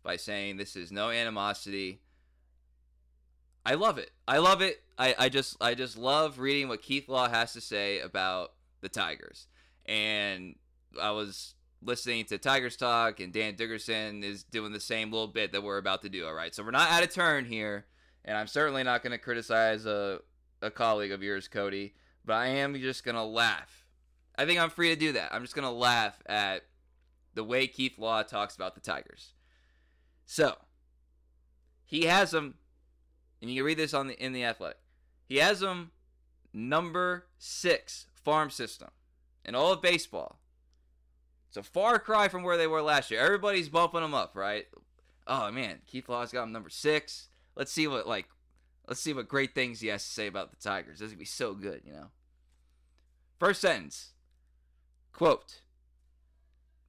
[0.02, 2.00] by saying this is no animosity.
[3.66, 4.10] I love it.
[4.28, 4.82] I love it.
[4.98, 8.88] I, I just I just love reading what Keith Law has to say about the
[8.88, 9.46] Tigers.
[9.86, 10.56] And
[11.00, 15.52] I was listening to Tigers Talk and Dan Dickerson is doing the same little bit
[15.52, 16.54] that we're about to do, all right?
[16.54, 17.86] So we're not out of turn here,
[18.24, 20.20] and I'm certainly not going to criticize a
[20.62, 23.86] a colleague of yours, Cody, but I am just going to laugh.
[24.36, 25.32] I think I'm free to do that.
[25.32, 26.64] I'm just going to laugh at
[27.34, 29.32] the way Keith Law talks about the Tigers.
[30.24, 30.56] So,
[31.84, 32.54] he has them,
[33.40, 34.78] and you can read this on the in the Athletic.
[35.26, 35.90] He has them
[36.52, 38.88] number six farm system
[39.44, 40.40] in all of baseball.
[41.48, 43.20] It's a far cry from where they were last year.
[43.20, 44.66] Everybody's bumping them up, right?
[45.26, 47.28] Oh man, Keith Law's got them number six.
[47.56, 48.26] Let's see what like,
[48.88, 50.98] let's see what great things he has to say about the Tigers.
[50.98, 52.08] This is gonna be so good, you know.
[53.38, 54.12] First sentence.
[55.12, 55.60] Quote.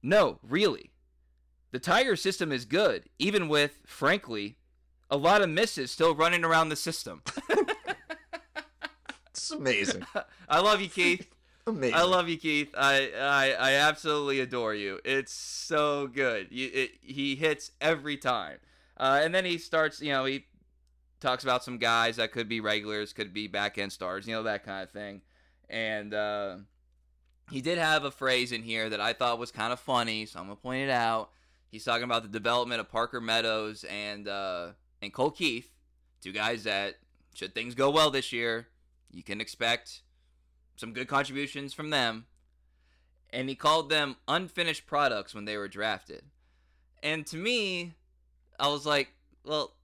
[0.06, 0.92] No, really.
[1.72, 4.56] The Tiger system is good, even with, frankly,
[5.10, 7.22] a lot of misses still running around the system.
[9.30, 10.04] It's amazing.
[10.48, 11.28] I love you, Keith.
[11.68, 11.96] Amazing.
[11.96, 12.72] I love you, Keith.
[12.76, 14.98] I, I I absolutely adore you.
[15.04, 16.48] It's so good.
[16.50, 18.58] You, it, he hits every time.
[18.96, 20.46] Uh, and then he starts, you know, he
[21.20, 24.44] talks about some guys that could be regulars, could be back end stars, you know,
[24.44, 25.22] that kind of thing.
[25.68, 26.56] And uh,
[27.50, 30.38] he did have a phrase in here that I thought was kind of funny, so
[30.38, 31.30] I'm gonna point it out.
[31.70, 34.68] He's talking about the development of Parker Meadows and uh,
[35.02, 35.70] and Colt Keith,
[36.20, 36.96] two guys that
[37.34, 38.68] should things go well this year,
[39.10, 40.02] you can expect
[40.76, 42.26] some good contributions from them.
[43.30, 46.22] And he called them unfinished products when they were drafted.
[47.02, 47.94] And to me,
[48.58, 49.08] I was like,
[49.44, 49.74] well,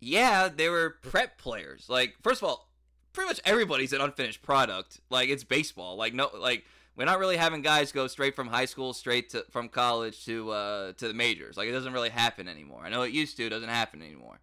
[0.00, 1.86] yeah, they were prep players.
[1.88, 2.69] Like, first of all,
[3.12, 5.00] pretty much everybody's an unfinished product.
[5.10, 5.96] Like, it's baseball.
[5.96, 6.64] Like, no, like
[6.96, 10.50] we're not really having guys go straight from high school, straight to from college to
[10.50, 11.56] uh, to the majors.
[11.56, 12.82] Like, it doesn't really happen anymore.
[12.84, 13.46] I know it used to.
[13.46, 14.40] It doesn't happen anymore.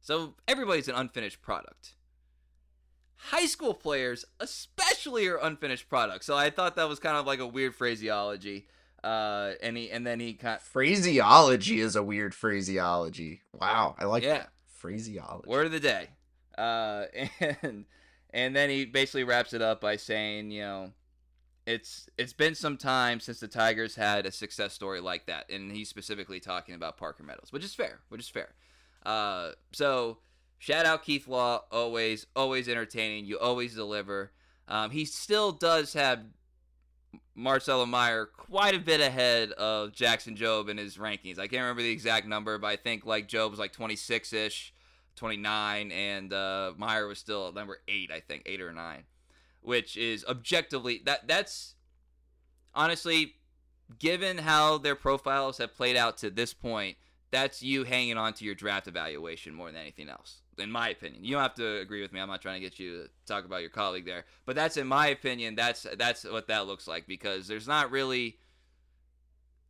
[0.00, 1.94] So everybody's an unfinished product
[3.16, 6.26] high school players especially are unfinished products.
[6.26, 8.66] So I thought that was kind of like a weird phraseology.
[9.02, 10.62] Uh, and he and then he kind of...
[10.62, 13.42] phraseology is a weird phraseology.
[13.52, 14.50] Wow, I like yeah that.
[14.66, 15.48] phraseology.
[15.48, 16.08] word of the day.
[16.56, 17.04] Uh,
[17.62, 17.84] and
[18.30, 20.92] and then he basically wraps it up by saying, you know,
[21.66, 25.72] it's it's been some time since the Tigers had a success story like that, and
[25.72, 28.54] he's specifically talking about Parker Meadows, which is fair, which is fair.
[29.04, 30.18] Uh, so
[30.58, 33.24] shout out Keith Law, always always entertaining.
[33.24, 34.32] You always deliver.
[34.68, 36.24] Um, he still does have
[37.34, 41.38] Marcelo Meyer quite a bit ahead of Jackson Jobe in his rankings.
[41.38, 44.74] I can't remember the exact number, but I think like Jobe was like 26 ish,
[45.16, 49.04] 29, and uh, Meyer was still number eight, I think, eight or nine,
[49.60, 51.74] which is objectively that that's
[52.74, 53.34] honestly
[53.98, 56.96] given how their profiles have played out to this point,
[57.30, 61.24] that's you hanging on to your draft evaluation more than anything else, in my opinion.
[61.24, 62.20] You don't have to agree with me.
[62.20, 64.86] I'm not trying to get you to talk about your colleague there, but that's in
[64.86, 65.54] my opinion.
[65.54, 68.38] That's that's what that looks like because there's not really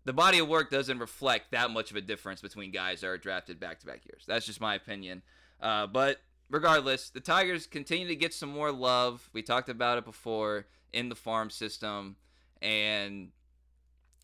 [0.05, 3.19] the body of work doesn't reflect that much of a difference between guys that are
[3.19, 4.23] drafted back to back years.
[4.27, 5.23] That's just my opinion.
[5.61, 9.29] Uh, but regardless, the Tigers continue to get some more love.
[9.33, 12.16] We talked about it before in the farm system,
[12.62, 13.31] and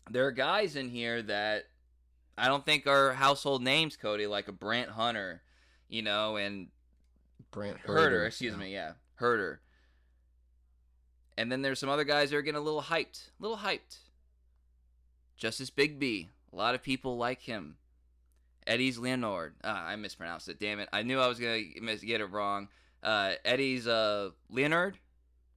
[0.09, 1.65] there are guys in here that
[2.37, 5.41] I don't think are household names, Cody, like a Brant Hunter,
[5.87, 6.67] you know, and
[7.51, 8.25] Brant Hurter, Hurter.
[8.27, 9.59] excuse me, yeah, Hurter.
[11.37, 13.97] And then there's some other guys that are getting a little hyped, a little hyped.
[15.35, 17.77] Justice Bigbie, a lot of people like him.
[18.67, 20.59] Eddys Leonard, ah, I mispronounced it.
[20.59, 22.67] Damn it, I knew I was gonna mis- get it wrong.
[23.01, 24.97] Uh, Eddys uh Leonard,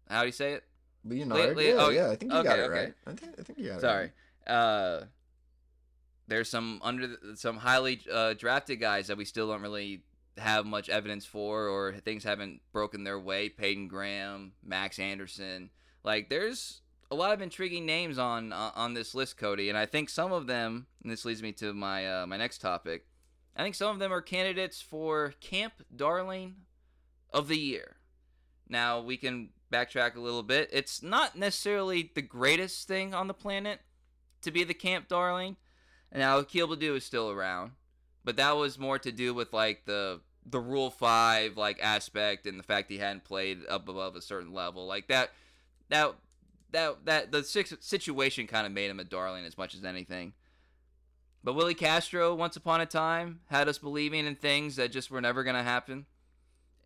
[0.08, 0.64] how do you say it?
[1.04, 1.56] Leonard.
[1.56, 2.78] Le- yeah, oh, yeah, I think you got it okay.
[2.84, 2.94] right.
[3.06, 3.80] I think I think you got it.
[3.80, 4.10] Sorry.
[4.46, 5.00] Uh,
[6.28, 10.02] there's some under the- some highly uh, drafted guys that we still don't really
[10.38, 13.48] have much evidence for, or things haven't broken their way.
[13.48, 15.70] Peyton Graham, Max Anderson.
[16.04, 19.86] Like there's a lot of intriguing names on uh, on this list, Cody, and I
[19.86, 20.86] think some of them.
[21.02, 23.06] And this leads me to my uh, my next topic.
[23.56, 26.56] I think some of them are candidates for Camp Darling
[27.32, 27.96] of the year.
[28.68, 30.68] Now we can backtrack a little bit.
[30.72, 33.80] It's not necessarily the greatest thing on the planet
[34.42, 35.56] to be the camp darling.
[36.12, 37.72] And now Akil Baddoo is still around,
[38.24, 42.58] but that was more to do with like the the Rule Five like aspect and
[42.58, 44.86] the fact he hadn't played up above a certain level.
[44.86, 45.32] Like that,
[45.88, 46.14] that
[46.72, 50.32] that that the situation kind of made him a darling as much as anything.
[51.44, 55.20] But Willi Castro, once upon a time, had us believing in things that just were
[55.20, 56.06] never gonna happen.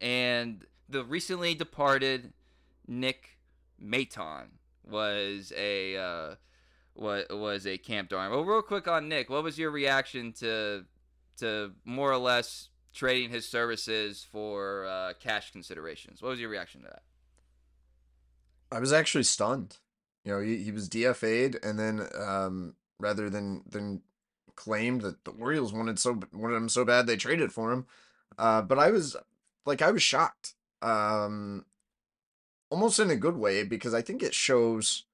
[0.00, 2.32] And the recently departed
[2.86, 3.38] Nick
[3.82, 4.48] Maton
[4.88, 6.34] was a uh,
[6.94, 8.30] was was a camp darling.
[8.30, 10.84] Well, real quick on Nick, what was your reaction to
[11.38, 16.20] to more or less trading his services for uh, cash considerations?
[16.20, 17.02] What was your reaction to that?
[18.72, 19.78] I was actually stunned.
[20.24, 24.02] You know, he, he was DFA'd, and then um, rather than than
[24.56, 27.86] claimed that the Orioles wanted so wanted him so bad they traded for him.
[28.38, 29.16] Uh, but I was
[29.66, 31.64] like, I was shocked, um,
[32.70, 35.04] almost in a good way because I think it shows.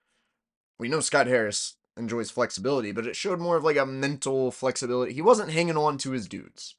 [0.79, 5.15] We know Scott Harris enjoys flexibility, but it showed more of like a mental flexibility.
[5.15, 6.77] He wasn't hanging on to his dudes.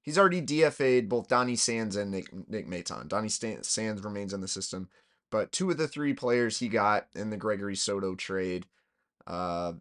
[0.00, 3.08] He's already DFA'd both Donny Sands and Nick Nick Maton.
[3.08, 4.88] Donny Sands remains in the system.
[5.30, 8.66] But two of the three players he got in the Gregory Soto trade,
[9.26, 9.74] uh,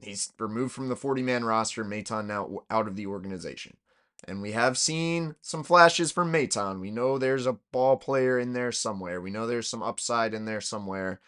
[0.00, 1.84] he's removed from the 40 man roster.
[1.84, 3.76] Maton now out of the organization.
[4.24, 6.80] And we have seen some flashes from Maton.
[6.80, 9.20] We know there's a ball player in there somewhere.
[9.20, 11.20] We know there's some upside in there somewhere.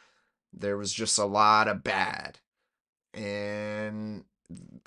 [0.52, 2.38] There was just a lot of bad.
[3.14, 4.24] And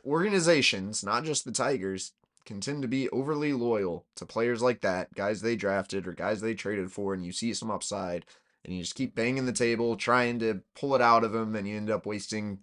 [0.05, 2.11] organizations, not just the Tigers,
[2.45, 6.41] can tend to be overly loyal to players like that, guys they drafted or guys
[6.41, 8.25] they traded for, and you see some upside
[8.65, 11.67] and you just keep banging the table, trying to pull it out of him, and
[11.67, 12.59] you end up wasting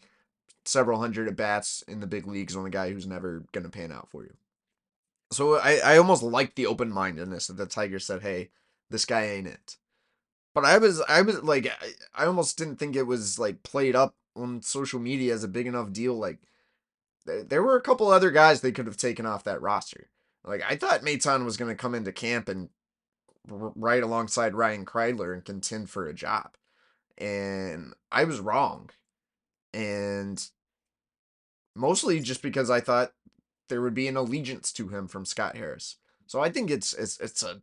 [0.65, 3.71] several hundred at bats in the big leagues on a guy who's never going to
[3.71, 4.35] pan out for you.
[5.31, 8.51] So I, I almost like the open mindedness that the Tigers said, hey,
[8.91, 9.77] this guy ain't it.
[10.55, 13.97] But I was I was like I, I almost didn't think it was like played
[13.97, 16.15] up on social media as a big enough deal.
[16.15, 16.41] Like
[17.27, 20.11] th- there were a couple other guys they could have taken off that roster.
[20.45, 22.69] Like I thought Maton was going to come into camp and
[23.49, 26.57] right alongside Ryan Kreidler and contend for a job.
[27.19, 28.91] And I was wrong.
[29.75, 30.45] And
[31.75, 33.13] mostly just because I thought
[33.69, 35.97] there would be an allegiance to him from Scott Harris.
[36.27, 37.63] So I think it's it's it's a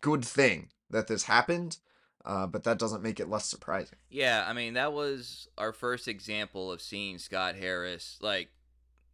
[0.00, 1.78] good thing that this happened,
[2.24, 3.98] uh, but that doesn't make it less surprising.
[4.10, 8.50] Yeah, I mean that was our first example of seeing Scott Harris, like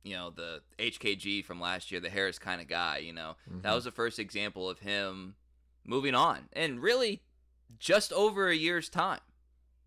[0.02, 2.98] you know the HKG from last year, the Harris kind of guy.
[2.98, 3.74] You know that Mhm.
[3.74, 5.36] was the first example of him
[5.88, 7.22] moving on, and really
[7.79, 9.20] just over a year's time.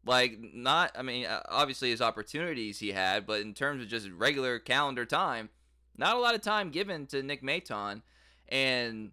[0.04, 4.58] Like not, I mean, obviously his opportunities he had, but in terms of just regular
[4.58, 5.50] calendar time,
[5.96, 8.02] not a lot of time given to Nick Maton,
[8.50, 9.12] and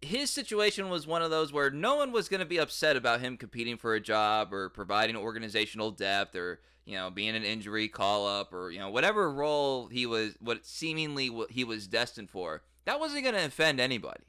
[0.00, 3.20] his situation was one of those where no one was going to be upset about
[3.20, 7.88] him competing for a job or providing organizational depth or you know being an injury
[7.88, 12.30] call up or you know whatever role he was what seemingly what he was destined
[12.30, 12.62] for.
[12.86, 14.24] That wasn't going to offend anybody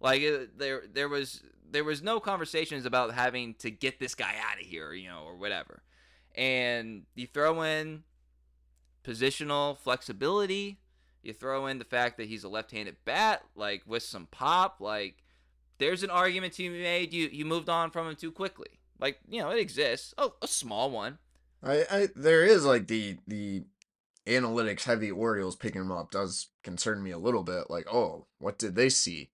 [0.00, 4.34] like it, there there was there was no conversations about having to get this guy
[4.50, 5.82] out of here you know or whatever
[6.34, 8.02] and you throw in
[9.04, 10.78] positional flexibility
[11.22, 15.22] you throw in the fact that he's a left-handed bat, like with some pop, like
[15.78, 17.12] there's an argument to be made.
[17.12, 18.80] You you moved on from him too quickly.
[19.00, 21.18] Like you know it exists, oh, a small one,
[21.62, 23.64] I, I there is like the the
[24.26, 27.70] analytics heavy Orioles picking him up does concern me a little bit.
[27.70, 29.30] Like, oh, what did they see?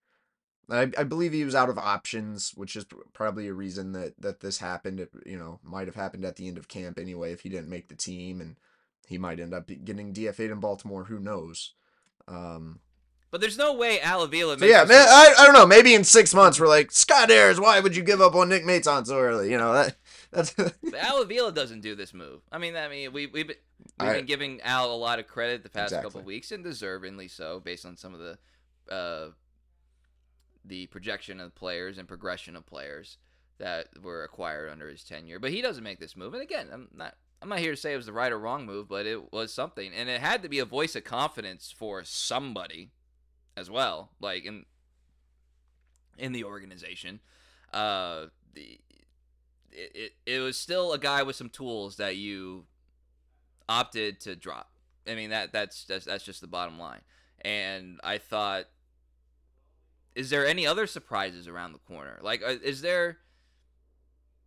[0.70, 4.40] I, I believe he was out of options, which is probably a reason that that
[4.40, 5.00] this happened.
[5.00, 7.68] It, you know, might have happened at the end of camp anyway if he didn't
[7.68, 8.56] make the team, and
[9.06, 11.04] he might end up getting DFA'd in Baltimore.
[11.04, 11.74] Who knows?
[12.26, 12.80] Um,
[13.30, 14.58] but there's no way Al Avila.
[14.58, 15.66] So yeah, man, I, I don't know.
[15.66, 17.58] Maybe in six months we're like Scott Harris.
[17.58, 19.50] Why would you give up on Nick Maton so early?
[19.50, 19.96] You know that
[20.30, 20.54] that's.
[20.96, 22.42] Al Avila doesn't do this move.
[22.52, 23.56] I mean, I mean, we we've been,
[24.00, 26.10] we've been giving Al a lot of credit the past exactly.
[26.10, 28.38] couple weeks, and deservingly so, based on some of the
[28.94, 29.30] uh,
[30.64, 33.18] the projection of players and progression of players
[33.58, 35.38] that were acquired under his tenure.
[35.38, 36.34] But he doesn't make this move.
[36.34, 38.64] And again, I'm not I'm not here to say it was the right or wrong
[38.64, 39.92] move, but it was something.
[39.92, 42.90] And it had to be a voice of confidence for somebody
[43.56, 44.64] as well, like in
[46.18, 47.20] in the organization.
[47.72, 48.80] Uh the
[49.72, 52.64] it, it, it was still a guy with some tools that you
[53.68, 54.70] opted to drop.
[55.06, 57.02] I mean that that's that's that's just the bottom line.
[57.40, 58.66] And I thought
[60.14, 62.18] is there any other surprises around the corner?
[62.22, 63.18] Like, uh, is there?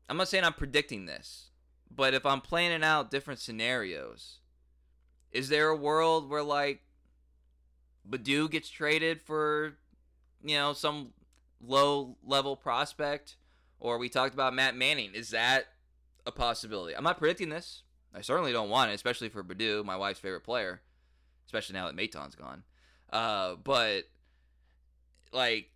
[0.10, 1.50] I'm not saying I'm predicting this,
[1.94, 4.40] but if I'm planning out different scenarios,
[5.32, 6.82] is there a world where like
[8.10, 9.78] Baddoo gets traded for,
[10.42, 11.12] you know, some
[11.62, 13.36] low level prospect,
[13.80, 15.14] or we talked about Matt Manning?
[15.14, 15.66] Is that
[16.26, 16.96] a possibility?
[16.96, 17.84] I'm not predicting this.
[18.14, 20.82] I certainly don't want it, especially for Baddoo, my wife's favorite player,
[21.46, 22.64] especially now that Maton's gone.
[23.12, 24.04] Uh, but
[25.34, 25.72] like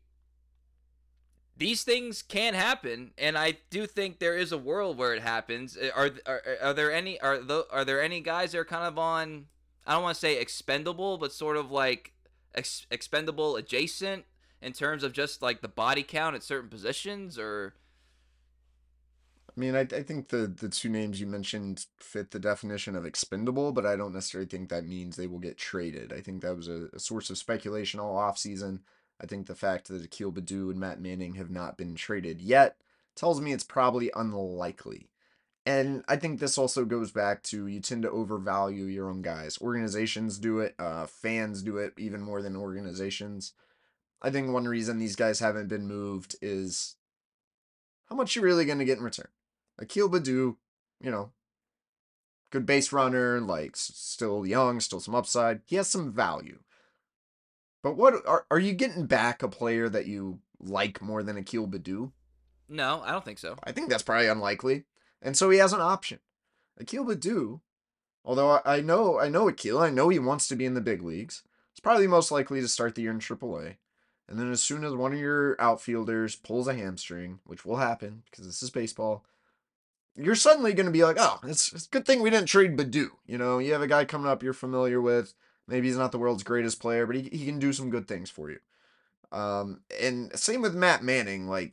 [1.57, 5.77] these things can happen and i do think there is a world where it happens
[5.77, 8.85] uh, are are, are there any are the, are there any guys that are kind
[8.85, 9.45] of on
[9.85, 12.13] i don't want to say expendable but sort of like
[12.55, 14.25] ex- expendable adjacent
[14.61, 17.75] in terms of just like the body count at certain positions or
[19.55, 23.05] I mean, I, I think the, the two names you mentioned fit the definition of
[23.05, 26.13] expendable, but I don't necessarily think that means they will get traded.
[26.13, 28.79] I think that was a, a source of speculation all offseason.
[29.21, 32.77] I think the fact that Akil Baddoo and Matt Manning have not been traded yet
[33.15, 35.09] tells me it's probably unlikely.
[35.65, 39.59] And I think this also goes back to you tend to overvalue your own guys.
[39.61, 43.53] Organizations do it, uh, fans do it even more than organizations.
[44.23, 46.95] I think one reason these guys haven't been moved is
[48.09, 49.27] how much you're really going to get in return.
[49.77, 50.55] Akil Baddoo,
[50.99, 51.31] you know,
[52.49, 55.61] good base runner, like still young, still some upside.
[55.65, 56.59] He has some value.
[57.83, 61.67] But what are are you getting back a player that you like more than Akil
[61.67, 62.11] Baddoo?
[62.69, 63.57] No, I don't think so.
[63.63, 64.85] I think that's probably unlikely.
[65.21, 66.19] And so he has an option.
[66.79, 67.61] Akil Baddoo,
[68.23, 71.01] although I know I know Akil, I know he wants to be in the big
[71.01, 71.43] leagues.
[71.73, 73.77] He's probably most likely to start the year in AAA.
[74.27, 78.23] And then as soon as one of your outfielders pulls a hamstring, which will happen
[78.29, 79.25] because this is baseball,
[80.15, 82.77] you're suddenly going to be like, oh, it's, it's a good thing we didn't trade
[82.77, 83.09] Baddoo.
[83.25, 85.33] You know, you have a guy coming up you're familiar with.
[85.71, 88.29] Maybe he's not the world's greatest player, but he, he can do some good things
[88.29, 88.59] for you.
[89.31, 91.47] Um, and same with Matt Manning.
[91.47, 91.71] Like,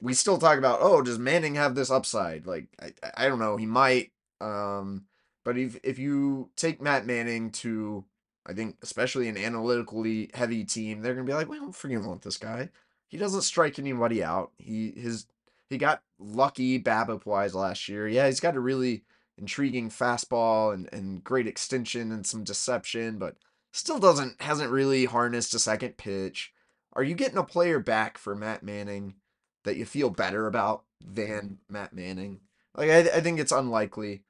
[0.00, 2.46] we still talk about, oh, does Manning have this upside?
[2.46, 3.56] Like, I, I don't know.
[3.56, 4.12] He might.
[4.40, 5.06] Um,
[5.44, 8.04] but if, if you take Matt Manning to,
[8.46, 12.06] I think, especially an analytically heavy team, they're going to be like, we don't freaking
[12.06, 12.68] want this guy.
[13.08, 14.52] He doesn't strike anybody out.
[14.58, 15.26] He, his,
[15.68, 18.06] he got lucky BABIP wise last year.
[18.06, 19.02] Yeah, he's got a really
[19.38, 23.36] intriguing fastball and, and great extension and some deception, but
[23.72, 26.52] still doesn't hasn't really harnessed a second pitch.
[26.94, 29.14] Are you getting a player back for Matt Manning
[29.64, 32.40] that you feel better about than Matt Manning?
[32.74, 34.22] Like I, I think it's unlikely,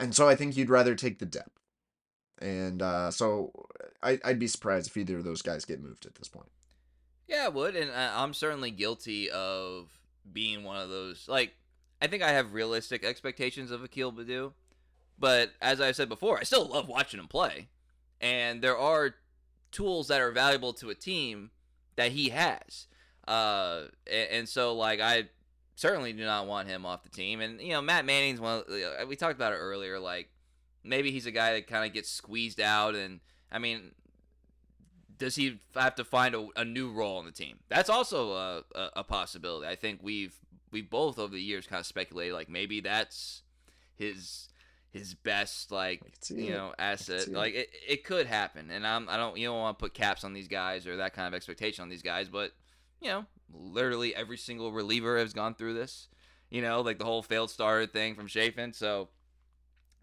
[0.00, 1.58] and so I think you'd rather take the depth.
[2.40, 3.52] And uh, so
[4.02, 6.50] I, I'd be surprised if either of those guys get moved at this point.
[7.28, 9.88] Yeah, I would, and I'm certainly guilty of
[10.30, 11.28] being one of those.
[11.28, 11.54] Like
[12.02, 14.54] I think I have realistic expectations of Akil Baddoo,
[15.20, 17.68] but as I said before, I still love watching him play,
[18.20, 19.14] and there are
[19.70, 21.52] tools that are valuable to a team
[21.94, 22.88] that he has,
[23.28, 25.28] uh, and, and so like I
[25.76, 28.64] certainly do not want him off the team, and you know Matt Manning's one.
[28.68, 30.28] Of, we talked about it earlier, like
[30.82, 33.20] maybe he's a guy that kind of gets squeezed out, and
[33.52, 33.92] I mean
[35.18, 37.60] does he have to find a, a, new role on the team?
[37.68, 39.68] That's also a, a, a, possibility.
[39.68, 40.34] I think we've
[40.72, 43.42] we both over the years kind of speculated like maybe that's
[43.94, 44.48] his
[44.90, 47.28] his best like you know asset.
[47.28, 50.24] Like it, it could happen and I'm I don't you don't want to put caps
[50.24, 52.52] on these guys or that kind of expectation on these guys but
[53.00, 56.08] you know literally every single reliever has gone through this
[56.50, 59.08] you know like the whole failed starter thing from Chafin so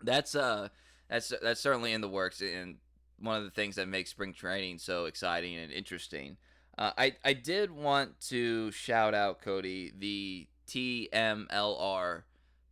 [0.02, 0.70] that's uh
[1.10, 2.78] that's that's certainly in the works and
[3.22, 6.38] one of the things that makes spring training so exciting and interesting.
[6.78, 12.24] Uh, I I did want to shout out Cody the TMLR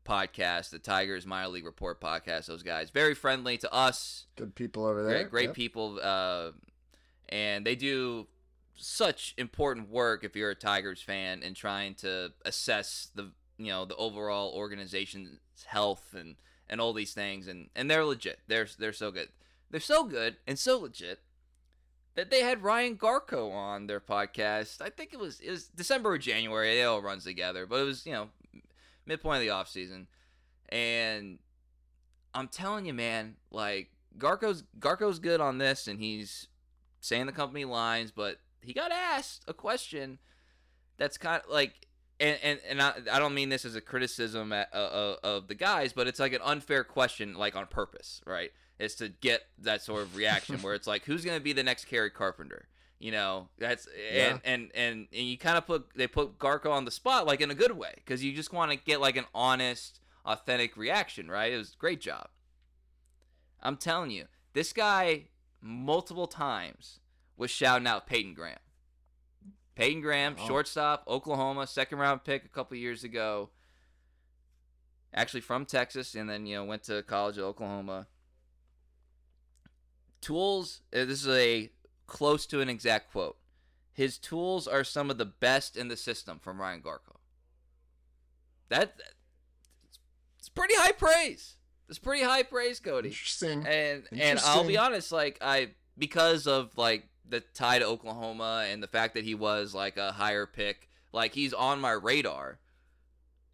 [0.05, 2.45] podcast, the Tigers Minor League Report podcast.
[2.45, 4.25] Those guys very friendly to us.
[4.35, 5.13] Good people over there.
[5.23, 5.55] Great, great Yep.
[5.55, 6.51] people, uh,
[7.29, 8.27] and they do
[8.75, 13.85] such important work if you're a Tigers fan and trying to assess the you know
[13.85, 16.35] the overall organization's health and
[16.69, 18.39] and all these things and and they're legit.
[18.47, 19.29] They're they're so good.
[19.71, 21.19] They're so good and so legit
[22.17, 24.81] that they had Ryan Garko on their podcast.
[24.81, 26.81] I think it was it was December or January.
[26.81, 28.29] It all runs together, but it was you know
[29.05, 30.07] midpoint of the off season,
[30.67, 31.37] and
[32.33, 36.47] I'm telling you, man, like Garko's Garko's good on this, and he's
[36.99, 40.17] saying the company lines, but he got asked a question
[40.97, 41.87] that's kind of like,
[42.19, 45.55] and and, and I, I don't mean this as a criticism at, uh, of the
[45.55, 48.49] guys, but it's like an unfair question, like on purpose, right?
[48.79, 51.63] Is to get that sort of reaction where it's like, who's going to be the
[51.63, 52.67] next Kerry Carpenter?
[52.99, 54.29] You know, that's Yeah.
[54.29, 57.41] and, and and and you kind of put they put Garko on the spot like
[57.41, 61.29] in a good way because you just want to get like an honest, authentic reaction,
[61.29, 61.51] right?
[61.53, 62.29] It was a great job.
[63.61, 65.25] I'm telling you, this guy
[65.61, 66.99] multiple times
[67.35, 68.57] was shouting out Peyton Graham.
[69.75, 70.47] Peyton Graham, oh, Wow.
[70.47, 73.49] shortstop, Oklahoma, second round pick a couple years ago.
[75.13, 78.07] Actually from Texas, and then you know went to college at Oklahoma.
[80.21, 80.81] Tools.
[80.93, 81.69] uh, This is a
[82.07, 83.37] close to an exact quote.
[83.93, 87.17] His tools are some of the best in the system from Ryan Garko.
[88.69, 88.95] That
[90.39, 91.55] it's pretty high praise.
[91.89, 93.09] It's pretty high praise, Cody.
[93.09, 93.65] Interesting.
[93.65, 98.83] And and I'll be honest, like I because of like the tie to Oklahoma and
[98.83, 102.59] the fact that he was like a higher pick, like he's on my radar.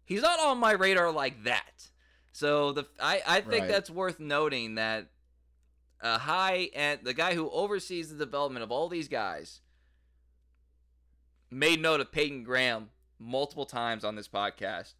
[0.04, 1.88] He's not on my radar like that.
[2.32, 3.68] So the I I think Right.
[3.68, 5.06] that's worth noting that
[6.00, 9.60] a high and the guy who oversees the development of all these guys
[11.50, 14.94] made note of Peyton Graham multiple times on this podcast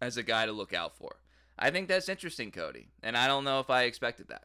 [0.00, 1.16] as a guy to look out for.
[1.58, 4.44] I think that's interesting, Cody, and I don't know if I expected that.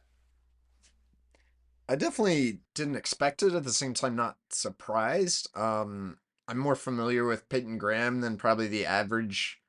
[1.88, 3.54] I definitely didn't expect it.
[3.54, 5.48] At the same time, not surprised.
[5.54, 6.18] Um,
[6.48, 9.60] I'm more familiar with Peyton Graham than probably the average,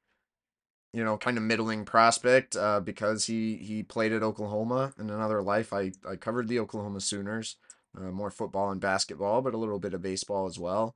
[0.94, 2.56] you know, kind of middling prospect.
[2.56, 5.74] Uh, because he he played at Oklahoma in another life.
[5.74, 7.58] I I covered the Oklahoma Sooners,
[7.98, 10.96] uh, more football and basketball, but a little bit of baseball as well.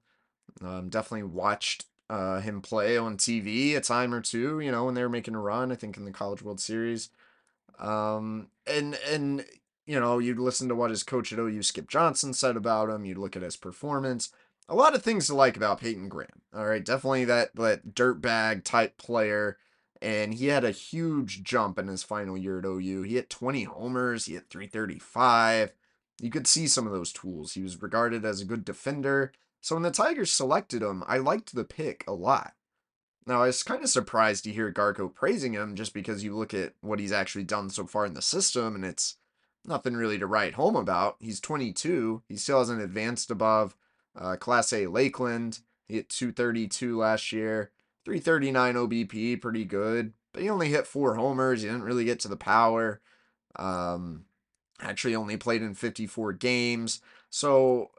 [0.62, 4.60] Um, definitely watched uh him play on TV a time or two.
[4.60, 5.72] You know, when they were making a run.
[5.72, 7.10] I think in the College World Series.
[7.80, 9.46] Um, and and
[9.86, 13.04] you know, you'd listen to what his coach at OU, Skip Johnson, said about him.
[13.06, 14.32] You'd look at his performance.
[14.70, 16.42] A lot of things to like about Peyton Graham.
[16.56, 19.58] All right, definitely that that dirtbag type player,
[20.02, 23.04] and he had a huge jump in his final year at OU.
[23.04, 24.26] He hit 20 homers.
[24.26, 25.74] He hit 335.
[26.22, 27.54] You could see some of those tools.
[27.54, 29.32] He was regarded as a good defender.
[29.62, 32.54] So when the Tigers selected him, I liked the pick a lot.
[33.28, 36.56] Now, I was kind of surprised to hear Garko praising him just because you look
[36.56, 39.18] at what he's actually done so far in the system, and it's
[39.64, 41.18] nothing really to write home about.
[41.20, 42.24] He's 22.
[42.28, 43.76] He still hasn't advanced above
[44.20, 45.60] uh, Class A Lakeland.
[45.88, 47.72] He hit 232 last year,
[48.06, 50.14] 339 OBP, pretty good.
[50.34, 51.62] But he only hit four homers.
[51.62, 53.02] He didn't really get to the power.
[53.58, 54.26] Um,
[54.82, 57.02] actually, only played in 54 games.
[57.30, 57.92] So,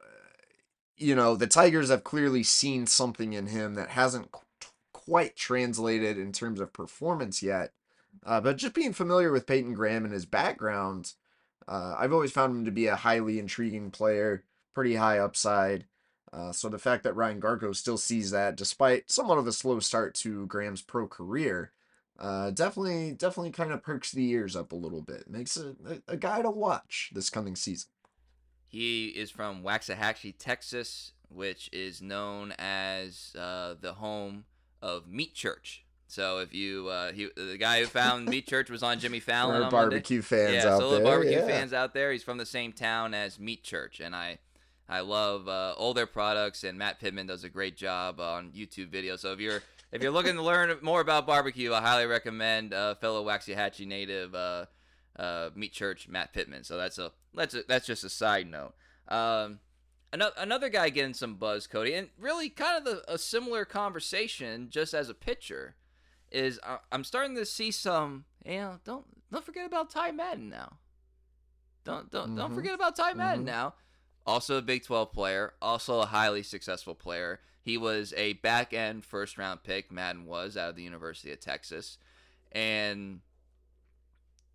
[0.96, 4.40] you know, the Tigers have clearly seen something in him that hasn't qu-
[4.92, 7.72] quite translated in terms of performance yet.
[8.24, 11.12] Uh, but just being familiar with Peyton Graham and his background,
[11.66, 14.44] uh, I've always found him to be a highly intriguing player,
[14.74, 15.86] pretty high upside.
[16.32, 19.80] Uh, so the fact that Ryan Garko still sees that, despite somewhat of a slow
[19.80, 21.72] start to Graham's pro career,
[22.18, 25.28] uh, definitely, definitely kind of perks the ears up a little bit.
[25.28, 27.90] Makes a, a, a guy to watch this coming season.
[28.66, 34.44] He is from Waxahachie, Texas, which is known as uh, the home
[34.80, 35.84] of Meat Church.
[36.06, 39.62] So if you, uh, he, the guy who found Meat Church was on Jimmy Fallon
[39.62, 41.46] Our barbecue fans yeah, out so the there, barbecue yeah.
[41.46, 42.12] fans out there.
[42.12, 44.38] He's from the same town as Meat Church, and I,
[44.88, 46.64] I love uh, all their products.
[46.64, 49.20] And Matt Pittman does a great job on YouTube videos.
[49.20, 49.62] So if you're
[49.92, 54.34] if you're looking to learn more about barbecue, I highly recommend uh, fellow Waxahachie native
[54.34, 54.66] uh,
[55.18, 56.64] uh, Meat Church Matt Pittman.
[56.64, 58.74] So that's a that's a, that's just a side note.
[59.08, 59.60] Um,
[60.12, 64.68] another another guy getting some buzz, Cody, and really kind of the, a similar conversation,
[64.70, 65.76] just as a pitcher,
[66.30, 68.24] is I, I'm starting to see some.
[68.44, 70.78] You know, don't don't forget about Ty Madden now.
[71.84, 72.54] Don't don't don't Mhm.
[72.54, 73.46] forget about Ty Madden Mhm.
[73.46, 73.74] now.
[74.26, 77.40] Also a Big 12 player, also a highly successful player.
[77.62, 81.40] He was a back end first round pick, Madden was, out of the University of
[81.40, 81.98] Texas.
[82.50, 83.20] And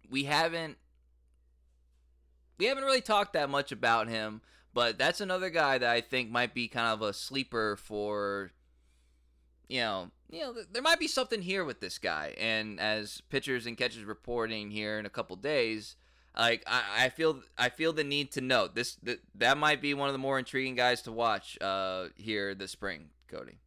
[0.10, 0.78] we haven't
[2.58, 4.42] we haven't really talked that much about him,
[4.74, 8.52] but that's another guy that I think might be kind of a sleeper for
[9.68, 12.34] you know, you know, there might be something here with this guy.
[12.38, 15.96] And as pitchers and catchers reporting here in a couple days,
[16.38, 19.94] like I, I feel I feel the need to know this that that might be
[19.94, 23.60] one of the more intriguing guys to watch uh here this spring, Cody.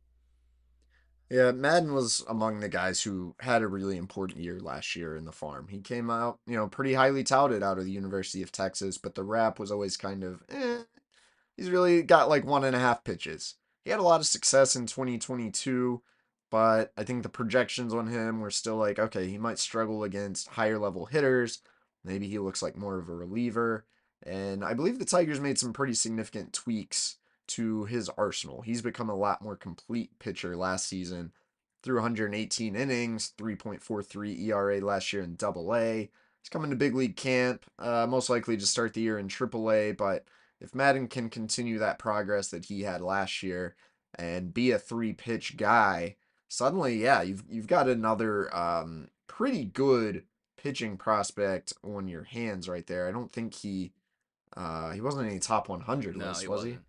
[1.31, 5.25] Yeah, Madden was among the guys who had a really important year last year in
[5.25, 5.69] the farm.
[5.69, 9.15] He came out, you know, pretty highly touted out of the University of Texas, but
[9.15, 10.83] the rap was always kind of, eh.
[11.57, 13.55] He's really got like one and a half pitches.
[13.85, 16.03] He had a lot of success in 2022,
[16.51, 20.49] but I think the projections on him were still like, okay, he might struggle against
[20.49, 21.61] higher level hitters.
[22.05, 23.85] Maybe he looks like more of a reliever.
[24.23, 27.17] And I believe the Tigers made some pretty significant tweaks
[27.49, 28.63] to his arsenal.
[28.63, 31.33] He's become a lot more complete pitcher last season.
[31.83, 36.11] Through 118 innings, 3.43 ERA last year in Double A.
[36.43, 39.71] He's coming to big league camp, uh, most likely to start the year in Triple
[39.71, 39.93] A.
[39.93, 40.27] But
[40.61, 43.77] if Madden can continue that progress that he had last year
[44.15, 46.17] and be a three pitch guy,
[46.49, 50.25] suddenly, yeah, you've you've got another um, pretty good
[50.63, 53.09] pitching prospect on your hands right there.
[53.09, 53.93] I don't think he
[54.57, 56.71] uh, he wasn't any top 100 No, list, he was he?
[56.71, 56.85] wasn't.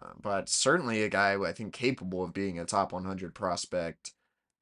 [0.00, 4.12] Uh, but certainly a guy I think capable of being a top 100 prospect,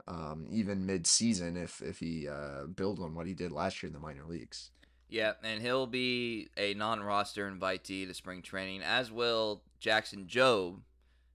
[0.09, 3.93] um, even mid-season if if he uh, build on what he did last year in
[3.93, 4.71] the minor leagues.
[5.09, 10.81] Yeah, and he'll be a non-roster invitee to spring training, as will Jackson Jobe,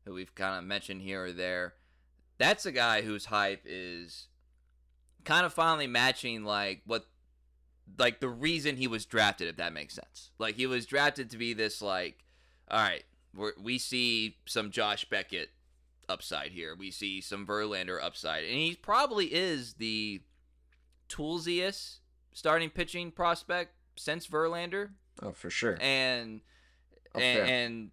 [0.03, 1.75] who we've kind of mentioned here or there.
[2.37, 4.27] That's a guy whose hype is
[5.25, 7.05] kind of finally matching like what
[7.97, 10.31] like the reason he was drafted if that makes sense.
[10.39, 12.23] Like he was drafted to be this like
[12.69, 13.03] all right,
[13.35, 15.49] we're, we see some Josh Beckett
[16.07, 16.75] upside here.
[16.77, 18.43] We see some Verlander upside.
[18.45, 20.21] And he probably is the
[21.09, 21.97] toolsiest
[22.33, 24.91] starting pitching prospect since Verlander
[25.21, 25.77] Oh, for sure.
[25.81, 26.41] and
[27.13, 27.91] Oh, and, and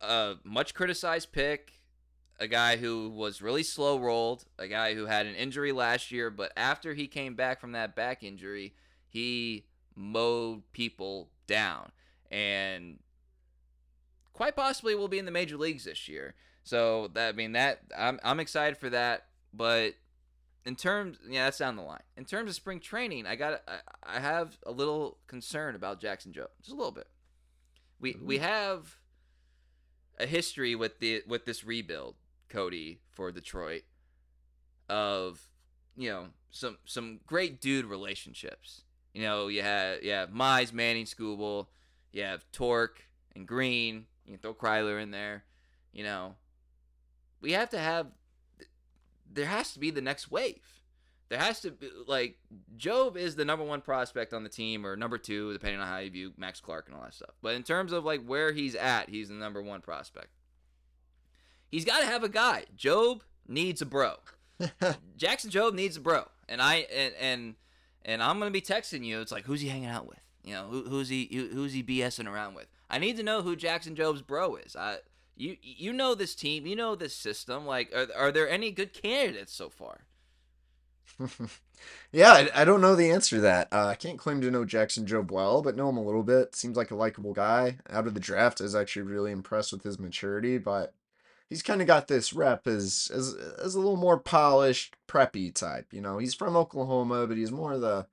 [0.00, 1.75] a much criticized pick,
[2.38, 6.30] a guy who was really slow rolled, a guy who had an injury last year,
[6.30, 8.74] but after he came back from that back injury,
[9.08, 11.90] he mowed people down
[12.30, 12.98] and
[14.32, 16.34] quite possibly will be in the major leagues this year.
[16.62, 19.94] So that I mean that I'm I'm excited for that, but
[20.64, 22.02] in terms yeah that's down the line.
[22.16, 26.32] In terms of spring training, I got I, I have a little concern about Jackson
[26.32, 27.08] Jobe, just a little bit.
[28.00, 28.96] We we have
[30.18, 32.16] a history with the with this rebuild,
[32.48, 33.82] Cody for Detroit,
[34.88, 35.40] of
[35.96, 38.82] you know some some great dude relationships.
[39.12, 41.66] You know you have you have Mize, Manning, Skubal,
[42.12, 43.02] you have Tork
[43.34, 44.06] and Greene.
[44.24, 45.44] You can throw Kreidler in there.
[45.92, 46.34] You know,
[47.40, 48.08] we have to have.
[49.32, 50.62] There has to be the next wave.
[51.28, 52.38] There has to be like
[52.76, 55.98] Jobe is the number one prospect on the team, or number two, depending on how
[55.98, 57.34] you view Max Clark and all that stuff.
[57.42, 60.28] But in terms of like where he's at, he's the number one prospect.
[61.70, 62.64] He's got to have a guy.
[62.76, 64.14] Jobe needs a bro.
[65.16, 67.54] Jackson Jobe needs a bro, and I and and
[68.04, 69.20] and I'm gonna be texting you.
[69.20, 70.20] It's like who's he hanging out with?
[70.44, 72.66] You know, who, who's he who, who's he BSing around with?
[72.88, 74.76] I need to know who Jackson Jobe's bro is.
[74.76, 74.98] I
[75.36, 77.66] you you know this team, you know this system.
[77.66, 80.06] Like, are are there any good candidates so far?
[82.12, 83.68] yeah, I, I don't know the answer to that.
[83.72, 86.54] Uh, I can't claim to know Jackson Jobe well, but know him a little bit.
[86.54, 87.78] Seems like a likable guy.
[87.90, 90.94] Out of the draft, I was actually really impressed with his maturity, but
[91.48, 95.92] he's kind of got this rep as, as as a little more polished, preppy type.
[95.92, 98.06] You know, he's from Oklahoma, but he's more the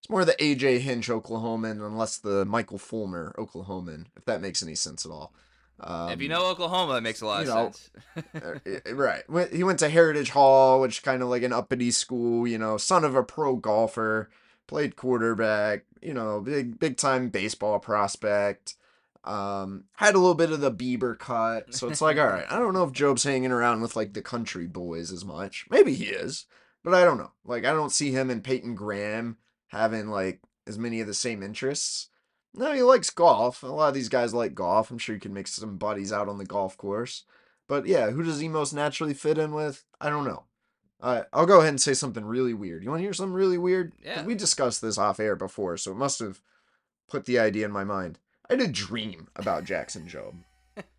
[0.00, 4.62] he's more the AJ Hinch Oklahoman, and less the Michael Fulmer Oklahoman, if that makes
[4.62, 5.32] any sense at all.
[5.78, 7.90] Um, if you know Oklahoma, it makes a lot of know, sense.
[8.34, 9.22] uh, uh, right.
[9.52, 13.04] He went to Heritage Hall, which kind of like an uppity school, you know, son
[13.04, 14.30] of a pro golfer,
[14.66, 18.76] played quarterback, you know, big big time baseball prospect.
[19.26, 21.74] Um, had a little bit of the Bieber cut.
[21.74, 24.22] So it's like, all right, I don't know if Jobe's hanging around with like the
[24.22, 25.66] country boys as much.
[25.70, 26.46] Maybe he is,
[26.84, 27.32] but I don't know.
[27.44, 31.42] Like I don't see him and Peyton Graham having like as many of the same
[31.42, 32.08] interests.
[32.54, 33.62] No, he likes golf.
[33.62, 34.90] A lot of these guys like golf.
[34.90, 37.24] I'm sure you can make some buddies out on the golf course.
[37.68, 39.84] But yeah, who does he most naturally fit in with?
[40.00, 40.44] I don't know.
[41.00, 42.82] Uh, I'll go ahead and say something really weird.
[42.82, 43.92] You want to hear something really weird?
[44.02, 44.24] Yeah.
[44.24, 46.40] We discussed this off air before, so it must have
[47.08, 48.18] put the idea in my mind.
[48.48, 50.44] I had a dream about Jackson Jobe,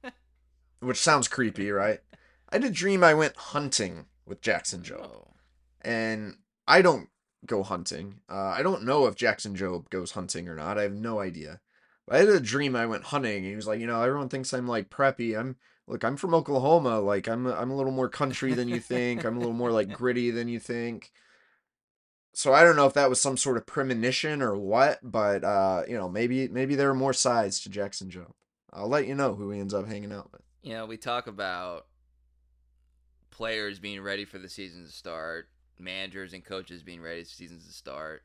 [0.80, 2.00] which sounds creepy, right?
[2.50, 5.28] I had a dream I went hunting with Jackson Jobe Oh.
[5.82, 6.36] and
[6.68, 7.10] I don't
[7.46, 8.20] go hunting.
[8.30, 10.78] Uh, I don't know if Jackson Jobe goes hunting or not.
[10.78, 11.62] I have no idea.
[12.06, 13.38] But I had a dream I went hunting.
[13.38, 15.38] And he was like, you know, everyone thinks I'm like preppy.
[15.38, 15.56] I'm
[15.88, 17.00] look, I'm from Oklahoma.
[17.00, 19.24] Like I'm I'm a little more country than you think.
[19.26, 21.12] I'm a little more like gritty than you think.
[22.38, 25.82] So I don't know if that was some sort of premonition or what, but uh,
[25.88, 28.32] you know, maybe maybe there are more sides to Jackson Jobe.
[28.72, 30.44] I'll let you know who he ends up hanging out with.
[30.62, 31.88] You know, we talk about
[33.32, 37.66] players being ready for the season to start, managers and coaches being ready for seasons
[37.66, 38.22] to start.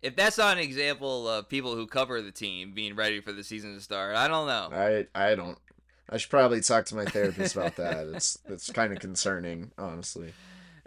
[0.00, 3.42] If that's not an example of people who cover the team being ready for the
[3.42, 4.68] season to start, I don't know.
[4.72, 5.58] I I don't.
[6.08, 8.06] I should probably talk to my therapist about that.
[8.14, 10.32] It's it's kind of concerning, honestly.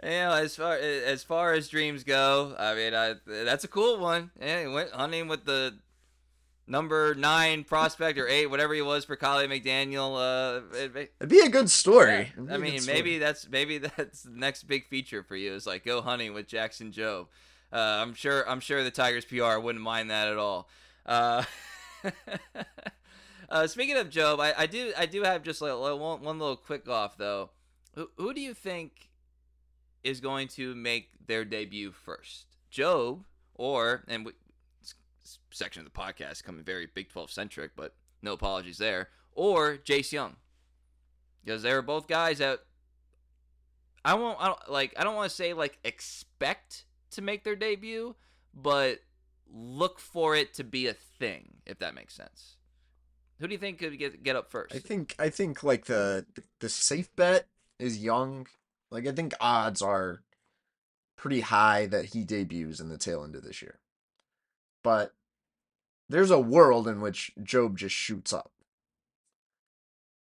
[0.02, 3.98] You know, as far as far as dreams go, I mean, I, that's a cool
[3.98, 4.30] one.
[4.40, 5.78] Yeah, he went hunting with the
[6.68, 10.14] number nine prospect or eight, whatever he was for Kiley McDaniel.
[10.14, 12.12] Uh, it, It'd be a good story.
[12.36, 12.96] yeah, It'd I mean, story.
[12.96, 16.46] maybe that's maybe that's the next big feature for you is like go hunting with
[16.46, 17.26] Jackson Jobe.
[17.72, 20.68] Uh, I'm sure I'm sure the Tigers PR wouldn't mind that at all.
[21.04, 21.42] Uh,
[23.50, 26.56] uh, speaking of Jobe, I, I do I do have just like one, one little
[26.56, 27.50] quick off though.
[27.94, 29.07] Who, who do you think
[30.04, 33.24] is going to make their debut first, Jobe
[33.54, 34.32] or and we,
[35.50, 40.12] section of the podcast coming very Big Twelve centric, but no apologies there, or Jace
[40.12, 40.36] Young
[41.44, 42.60] because they're both guys that
[44.04, 47.56] I won't I don't, like I don't want to say like expect to make their
[47.56, 48.14] debut,
[48.54, 49.00] but
[49.50, 52.56] look for it to be a thing if that makes sense.
[53.38, 54.74] Who do you think could get get up first?
[54.74, 56.26] I think I think like the
[56.60, 57.46] the safe bet
[57.78, 58.46] is Young.
[58.90, 60.22] Like I think odds are
[61.16, 63.80] pretty high that he debuts in the tail end of this year.
[64.82, 65.14] But
[66.08, 68.52] there's a world in which Jobe just shoots up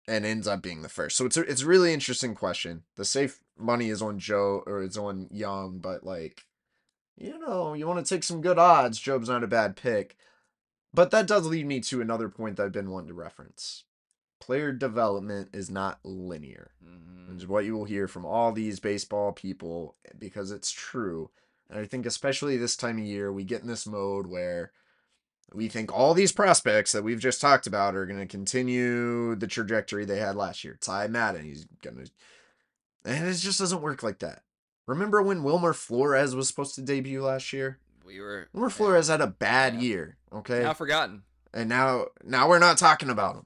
[0.08, 1.18] and ends up being the first.
[1.18, 2.84] So it's a, it's a really interesting question.
[2.96, 6.46] The safe money is on Joe or it's on Young, but like
[7.18, 9.00] you know, you want to take some good odds.
[9.00, 10.18] Jobe's not a bad pick.
[10.94, 13.84] But that does lead me to another point that I've been wanting to reference.
[14.40, 16.72] Player development is not linear.
[16.86, 17.30] Mhm.
[17.30, 21.32] Which is what you will hear from all these baseball people because it's true.
[21.70, 24.72] And I think especially this time of year, we get in this mode where
[25.54, 29.48] we think all these prospects that we've just talked about are going to continue the
[29.48, 30.78] trajectory they had last year.
[30.80, 32.12] Ty Madden, he's going to.
[33.06, 34.44] And it just doesn't work like that.
[34.88, 37.80] Remember when Wilmer Flores was supposed to debut last year?
[38.06, 39.80] We were Wilmer Flores had a bad Yeah.
[39.82, 40.62] year, okay?
[40.62, 41.24] now forgotten.
[41.54, 43.46] and now now we're not talking about him.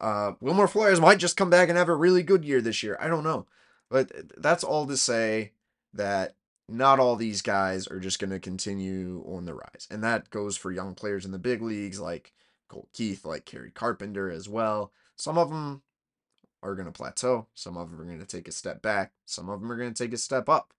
[0.00, 2.98] Uh, Wilmer Flores might just come back and have a really good year this year.
[3.00, 3.46] I don't know,
[3.88, 5.52] but that's all to say
[5.94, 6.34] that
[6.68, 10.56] not all these guys are just going to continue on the rise, and that goes
[10.56, 12.32] for young players in the big leagues like
[12.68, 14.92] Colt Keith, like Kerry Carpenter as well.
[15.16, 15.82] Some of them
[16.62, 17.46] are going to plateau.
[17.54, 19.12] Some of them are going to take a step back.
[19.24, 20.72] Some of them are going to take a step up.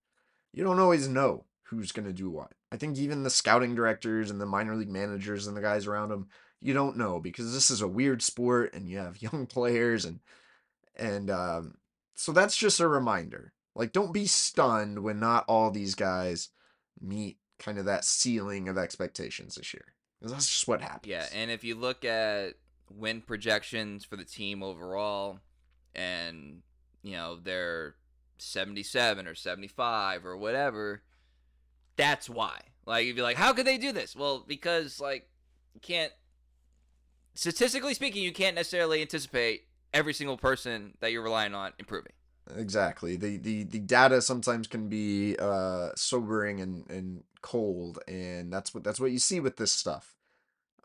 [0.53, 2.53] You don't always know who's going to do what.
[2.72, 6.09] I think even the scouting directors and the minor league managers and the guys around
[6.09, 6.28] them
[6.62, 10.20] you don't know because this is a weird sport and you have young players and
[10.95, 11.76] and um,
[12.16, 16.49] so that's just a reminder like don't be stunned when not all these guys
[16.99, 21.51] meet kind of that ceiling of expectations this year that's just what happens Yeah, and
[21.51, 22.53] if you look at
[22.89, 25.39] win projections for the team overall,
[25.93, 26.62] and
[27.03, 27.95] you know they're
[28.38, 31.03] seventy-seven or seventy-five or whatever,
[31.95, 32.60] that's why.
[32.86, 34.16] Like, you'd be like, how could they do this?
[34.16, 35.30] Well, because like
[35.74, 36.12] you can't.
[37.38, 42.13] Statistically speaking, you can't necessarily anticipate every single person that you're relying on improving.
[42.55, 43.15] exactly.
[43.15, 48.83] The, the the data sometimes can be uh sobering and and cold and that's what
[48.83, 50.15] that's what you see with this stuff.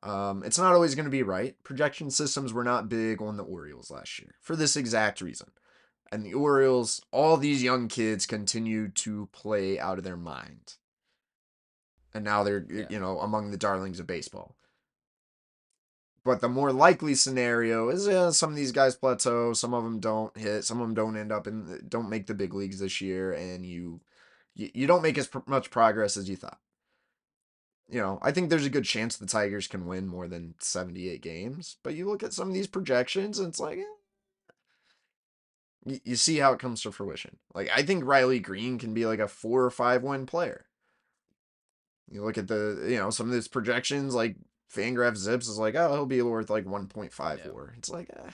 [0.02, 1.56] Um it's not always going to be right.
[1.64, 5.48] Projection systems were not big on the orioles last year for this exact reason.
[6.12, 10.74] And the orioles all these young kids continue to play out of their mind.
[12.12, 12.86] And now they're Yeah.
[12.90, 14.54] you know among the darlings of baseball
[16.24, 19.98] but the more likely scenario is uh, some of these guys plateau, some of them
[19.98, 23.00] don't hit, some of them don't end up in, don't make the big leagues this
[23.00, 24.00] year, and you,
[24.54, 26.60] you, don't make as much progress as you thought.
[27.88, 31.20] You know, I think there's a good chance the Tigers can win more than 78
[31.20, 34.52] games, but you look at some of these projections, and it's like, eh.
[35.84, 37.38] you, you see how it comes to fruition.
[37.52, 40.66] Like, I think Riley Greene can be like a four or five win player.
[42.08, 44.36] You look at the, you know, some of these projections, like
[44.74, 47.78] Fangraph ZiPS is like, oh, he'll be worth like 1.54.
[47.78, 48.30] It's like, eh.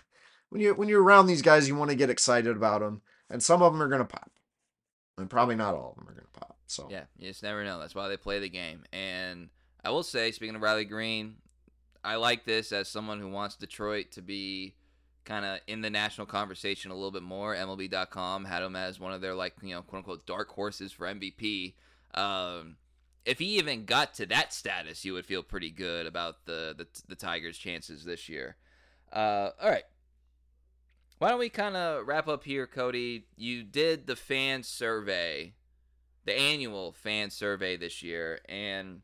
[0.50, 3.42] when you when you're around these guys, you want to get excited about them, and
[3.42, 4.30] some of them are gonna pop,
[5.16, 6.58] and probably not all of them are gonna pop.
[6.66, 7.80] So Yeah, you just never know.
[7.80, 8.84] That's why they play the game.
[8.92, 9.48] And
[9.84, 11.36] I will say, speaking of Riley Greene,
[12.04, 14.74] I like this as someone who wants Detroit to be
[15.24, 17.54] kind of in the national conversation a little bit more.
[17.54, 21.06] MLB.com had him as one of their like you know quote unquote dark horses for
[21.06, 21.74] MVP.
[22.14, 22.76] Um,
[23.28, 26.86] if he even got to that status, you would feel pretty good about the the,
[27.08, 28.56] the Tigers' chances this year.
[29.12, 29.84] Uh, all right.
[31.18, 33.26] Why don't we kind of wrap up here, Cody?
[33.36, 35.54] You did the fan survey
[36.28, 39.00] the annual fan survey this year, and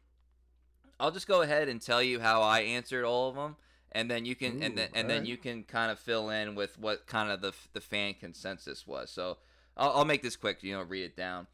[1.01, 3.57] I'll just go ahead and tell you how I answered all of them,
[3.93, 6.79] and then you can and then and then you can kind of fill in with
[6.79, 9.11] what kind of the the fan consensus was.
[9.11, 9.39] So
[9.75, 10.63] I'll, I'll make this quick.
[10.63, 11.47] You know, read it down.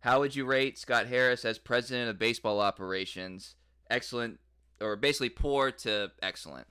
[0.00, 3.56] How would you rate Scott Harris as president of baseball operations?
[3.90, 4.38] Excellent,
[4.80, 6.66] or basically poor to excellent.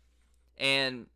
[0.57, 1.07] And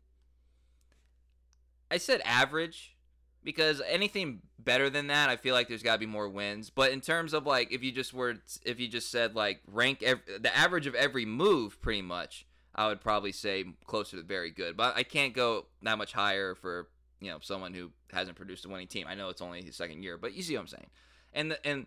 [1.90, 2.96] I said average
[3.44, 6.70] because anything better than that, I feel like there's got to be more wins.
[6.70, 10.00] But in terms of like, if you just were, if you just said like rank
[10.00, 14.76] the average of every move, pretty much, I would probably say closer to very good.
[14.76, 16.88] But I can't go that much higher for
[17.20, 19.06] you know someone who hasn't produced a winning team.
[19.08, 20.90] I know it's only his second year, but you see what I'm saying.
[21.34, 21.86] And the, and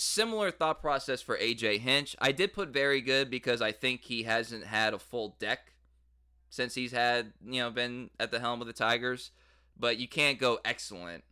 [0.00, 2.16] similar thought process for AJ Hinch.
[2.20, 5.72] I did put very good because I think he hasn't had a full deck
[6.48, 9.30] since he's had you know been at the helm of the Tigers.
[9.78, 11.24] But you can't go excellent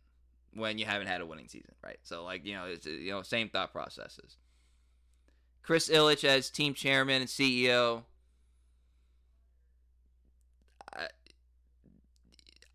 [0.53, 1.99] when you haven't had a winning season, right?
[2.03, 4.37] So like you know it's you know same thought processes.
[5.61, 8.03] Chris Ilitch as team chairman and CEO.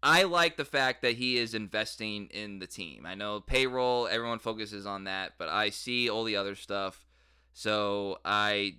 [0.04, 3.06] I like the fact that he is investing in the team.
[3.06, 7.06] I know payroll, everyone focuses on that, but I see all the other stuff.
[7.54, 8.74] So I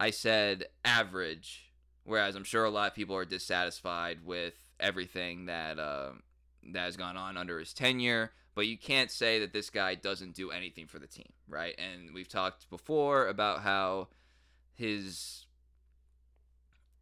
[0.00, 1.70] I said average,
[2.04, 6.12] whereas I'm sure a lot of people are dissatisfied with everything that uh,
[6.72, 8.32] that has gone on under his tenure.
[8.54, 11.74] But you can't say that this guy doesn't do anything for the team, right?
[11.78, 14.08] And we've talked before about how
[14.72, 15.44] his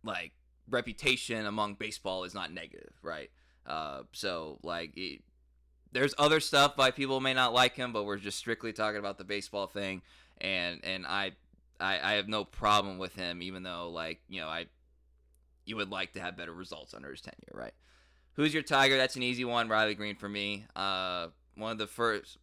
[0.02, 0.32] like
[0.70, 3.30] reputation among baseball is not negative, right?
[3.66, 5.22] Uh, so like, it,
[5.92, 9.18] there's other stuff why people may not like him, but we're just strictly talking about
[9.18, 10.02] the baseball thing,
[10.40, 11.32] and and I,
[11.80, 14.66] I I have no problem with him, even though like you know I,
[15.64, 17.74] you would like to have better results under his tenure, right?
[18.34, 18.96] Who's your Tiger?
[18.96, 19.68] That's an easy one.
[19.68, 20.64] Riley Greene for me.
[20.74, 22.38] Uh, one of the first.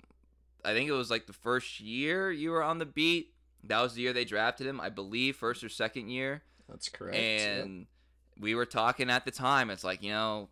[0.65, 3.34] I think it was like the first year you were on the beat.
[3.63, 6.43] That was the year they drafted him, I believe, first or second year.
[6.69, 7.17] That's correct.
[7.17, 7.88] yep.
[8.39, 9.69] We were talking at the time.
[9.69, 10.49] It's like you know,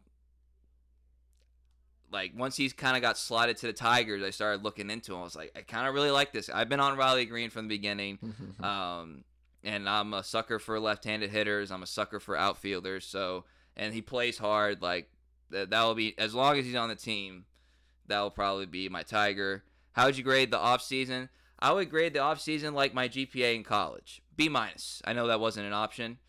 [2.12, 5.20] like once he's kind of got slotted to the Tigers, I started looking into him.
[5.20, 6.50] I was like, I kind of really like this.
[6.50, 8.20] I've been on Riley Greene from the beginning,
[8.64, 9.24] um,
[9.64, 11.72] and I'm a sucker for left-handed hitters.
[11.72, 13.06] I'm a sucker for outfielders.
[13.06, 14.82] So, and he plays hard.
[14.82, 15.10] Like
[15.50, 17.46] that, that will be as long as he's on the team.
[18.08, 19.64] That will probably be my Tiger.
[19.94, 21.30] How would you grade the off season?
[21.58, 25.02] I would grade the off season like my GPA in college, B minus.
[25.06, 26.20] I know that wasn't an option,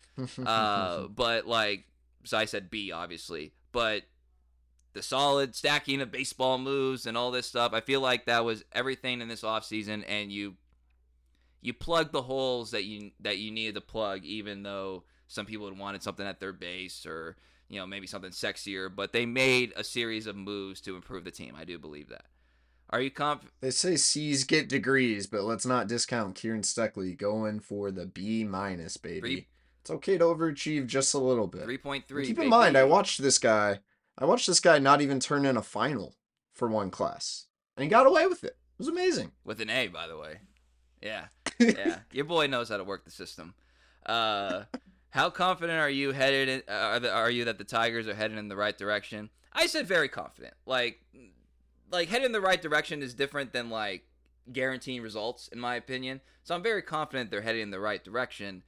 [0.45, 1.85] uh, but like,
[2.23, 4.03] so I said B obviously, but
[4.93, 7.73] the solid stacking of baseball moves and all this stuff.
[7.73, 10.55] I feel like that was everything in this offseason and you
[11.61, 15.67] you plugged the holes that you that you needed to plug even though some people
[15.67, 17.35] had wanted something at their base or
[17.69, 21.31] you know maybe something sexier, but they made a series of moves to improve the
[21.31, 21.53] team.
[21.55, 22.25] I do believe that.
[22.89, 27.59] Are you conf- They say C's get degrees, but let's not discount Kieran Steckley going
[27.59, 29.47] for the B minus, baby.
[29.87, 31.65] It's okay to overachieve just a little bit.
[31.65, 32.25] 3.3?
[32.25, 33.79] Keep in mind, I watched this guy.
[34.17, 36.17] I watched this guy not even turn in a final
[36.51, 37.45] for one class,
[37.77, 38.57] and he got away with it.
[38.57, 39.31] It was amazing.
[39.45, 40.39] with an A, by the way.
[41.01, 41.27] Yeah,
[41.57, 41.99] yeah.
[42.11, 43.53] Your boy knows how to work the system.
[44.05, 44.63] Uh,
[45.11, 46.49] how confident are you headed?
[46.49, 49.29] In, uh, are, the, are you that the Tigers are headed in the right direction?
[49.53, 50.55] I said very confident.
[50.65, 50.99] Like,
[51.89, 54.03] like headed in the right direction is different than like
[54.51, 56.19] guaranteeing results, in my opinion.
[56.43, 58.63] So I'm very confident they're heading in the right direction.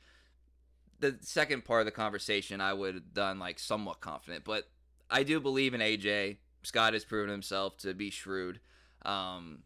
[1.00, 4.70] The second part of the conversation, I would have done like somewhat confident, but
[5.10, 6.38] I do believe in AJ.
[6.64, 8.60] Scott has proven himself to be shrewd.
[9.04, 9.64] Um,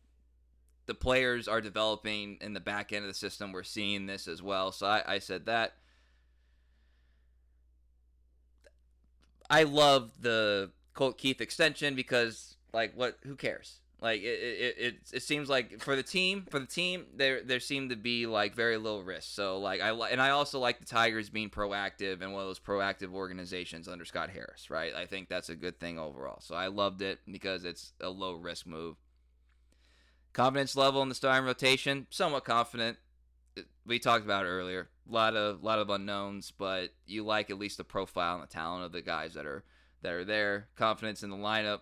[0.85, 3.51] the players are developing in the back end of the system.
[3.51, 4.71] We're seeing this as well.
[4.71, 5.73] So I, I said that.
[9.49, 13.17] I love the Colt Keith extension because, like, what?
[13.23, 13.79] Who cares?
[14.03, 17.61] Like, it, it, it, it seems like for the team, for the team, there there
[17.61, 19.33] seemed to be like very little risk.
[19.33, 22.59] So like I and I also like the Tigers being proactive and one of those
[22.59, 24.69] proactive organizations under Scott Harris.
[24.69, 24.93] Right?
[24.93, 26.41] I think that's a good thing overall.
[26.41, 28.97] So I loved it because it's a low risk move.
[30.33, 32.97] Confidence level in the starting rotation, somewhat confident.
[33.85, 34.89] We talked about earlier.
[35.09, 38.53] A lot of lot of unknowns, but you like at least the profile and the
[38.53, 39.63] talent of the guys that are
[40.01, 40.67] that are there.
[40.75, 41.79] Confidence in the lineup.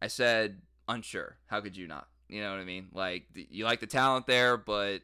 [0.00, 1.36] I said unsure.
[1.46, 2.08] How could you not?
[2.28, 2.88] You know what I mean?
[2.92, 5.02] Like you like the talent there, but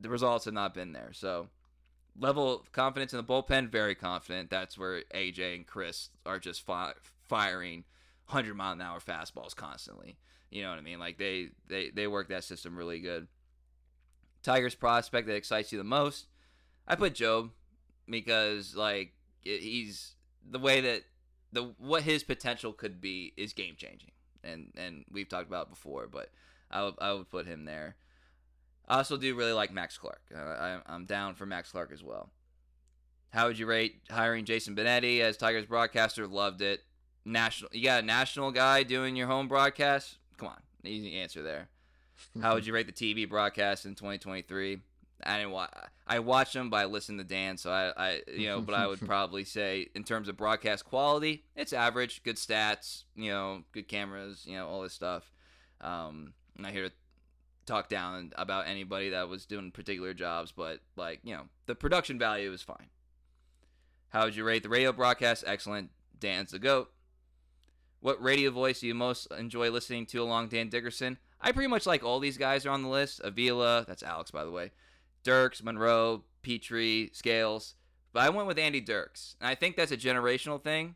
[0.00, 1.10] the results have not been there.
[1.12, 1.48] So
[2.18, 4.50] level of confidence in the bullpen, very confident.
[4.50, 6.94] That's where AJ and Chris are just fi-
[7.28, 7.84] firing
[8.26, 10.18] 100 mile an hour fastballs constantly.
[10.50, 10.98] You know what I mean?
[10.98, 13.28] Like they they they work that system really good.
[14.42, 16.26] Tigers prospect that excites you the most.
[16.86, 17.50] I put Jobe
[18.08, 19.12] because like
[19.42, 20.14] he's
[20.48, 21.02] the way that
[21.52, 24.10] the what his potential could be is game changing,
[24.44, 26.30] and and we've talked about before, but
[26.70, 27.96] I would I would put him there.
[28.86, 30.22] I also do really like Max Clark.
[30.34, 32.30] Uh, I, I'm down for Max Clark as well.
[33.30, 36.26] How would you rate hiring Jason Benetti as Tigers broadcaster?
[36.26, 36.80] Loved it.
[37.26, 37.70] national.
[37.74, 40.16] You got a national guy doing your home broadcast.
[40.38, 41.68] Come on, easy answer there.
[42.40, 44.78] How would you rate the TV broadcast in 2023?
[45.24, 45.70] I didn't watch.
[46.06, 48.86] I watched them, but I listened to Dan, so I, I, you know, but I
[48.86, 52.22] would probably say in terms of broadcast quality, it's average.
[52.22, 55.30] Good stats, you know, good cameras, you know, all this stuff.
[55.80, 56.94] Um, I'm not here to
[57.66, 62.18] talk down about anybody that was doing particular jobs, but like, you know, the production
[62.18, 62.88] value is fine.
[64.08, 65.44] How would you rate the radio broadcast?
[65.46, 65.90] Excellent.
[66.18, 66.90] Dan's the goat.
[68.00, 71.18] What radio voice do you most enjoy listening to along Dan Dickerson?
[71.40, 73.20] I pretty much like all these guys are on the list.
[73.22, 74.70] Avila, that's Alex, by the way.
[75.28, 77.74] Dirks, Monroe, Petry, Scales.
[78.14, 79.36] But I went with Andy Dirks.
[79.42, 80.94] And I think that's a generational thing.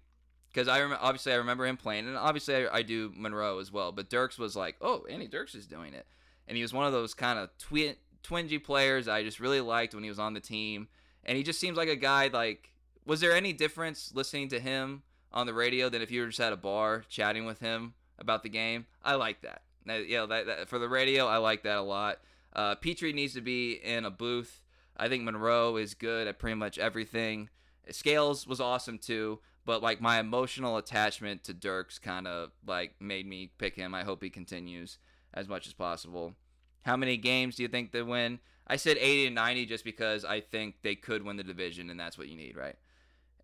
[0.49, 2.09] Because I remember, obviously, I remember him playing.
[2.09, 3.93] And obviously, I, I, do Monroe as well.
[3.93, 6.07] But Dirks was like, oh, Andy Dirks is doing it.
[6.49, 9.95] And he was one of those kind of twi- twingy players I just really liked
[9.95, 10.89] when he was on the team.
[11.25, 12.71] And he just seems like a guy, like,
[13.05, 16.41] was there any difference listening to him on the radio than if you were just
[16.41, 18.87] at a bar chatting with him about the game?
[19.05, 19.61] I like that.
[19.87, 22.21] You know, that, that for the radio, I like that a lot.
[22.55, 24.63] Uh, Petry needs to be in a booth.
[24.97, 27.49] I think Monroe is good at pretty much everything.
[27.91, 33.27] Scales was awesome too, but like my emotional attachment to Dirks kind of like made
[33.27, 33.95] me pick him.
[33.95, 34.99] I hope he continues
[35.35, 36.35] as much as possible.
[36.83, 38.41] How many games do you think they win?
[38.67, 41.99] I said 80 and 90 just because I think they could win the division, and
[41.99, 42.77] that's what you need, right?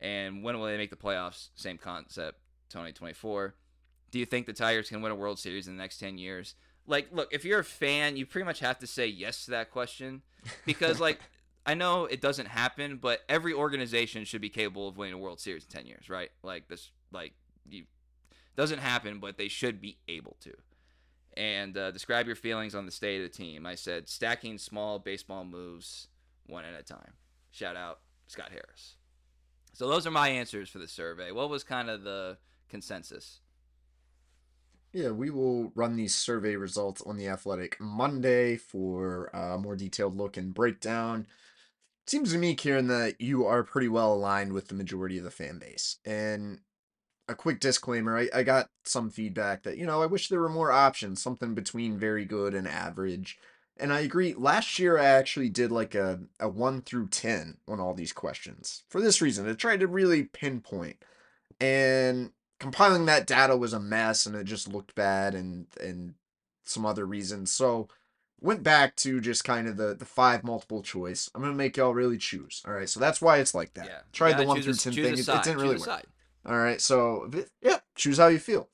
[0.00, 1.48] And when will they make the playoffs?
[1.54, 2.38] Same concept,
[2.70, 3.54] 2024.
[4.10, 6.54] Do you think the Tigers can win a World Series in the next 10 years?
[6.88, 9.70] Like, look, if you're a fan, you pretty much have to say yes to that
[9.70, 10.22] question
[10.64, 11.20] because, like,
[11.66, 15.38] I know it doesn't happen, but every organization should be capable of winning a World
[15.38, 16.30] Series in 10 years, right?
[16.42, 17.34] Like, this, like,
[17.68, 17.84] you
[18.56, 20.52] doesn't happen, but they should be able to.
[21.36, 23.66] And uh, describe your feelings on the state of the team.
[23.66, 26.08] I said stacking small baseball moves
[26.46, 27.12] one at a time.
[27.52, 28.96] Shout out Scott Harris.
[29.74, 31.30] So those are my answers for the survey.
[31.30, 33.40] What was kind of the consensus?
[34.98, 40.16] Yeah, we will run these survey results on the Athletic Monday for a more detailed
[40.16, 41.28] look and breakdown.
[42.08, 45.30] Seems to me, Kieran, that you are pretty well aligned with the majority of the
[45.30, 45.98] fan base.
[46.04, 46.62] And
[47.28, 50.48] a quick disclaimer I, I got some feedback that, you know, I wish there were
[50.48, 53.38] more options, something between very good and average.
[53.76, 54.34] And I agree.
[54.34, 58.82] Last year, I actually did like a, a 1 through 10 on all these questions.
[58.88, 60.96] For this reason, to try to really pinpoint.
[61.60, 66.14] And compiling that data was a mess and it just looked bad and and
[66.64, 67.50] some other reasons.
[67.52, 67.88] So
[68.40, 71.30] went back to just kind of the the five multiple choice.
[71.34, 72.62] I'm gonna make y'all really choose.
[72.66, 73.86] All right, so that's why it's like that.
[73.86, 74.00] Yeah.
[74.12, 75.14] Tried the one through ten thing.
[75.14, 75.84] It, it didn't really work.
[75.84, 76.06] side.
[76.46, 77.30] All right, so
[77.62, 78.68] yeah, choose how you feel.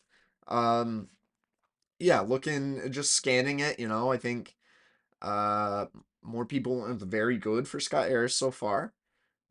[0.49, 1.09] Um,
[1.99, 4.55] yeah, looking just scanning it, you know, I think
[5.23, 5.87] uh
[6.23, 8.93] more people went with very good for Scott Harris so far.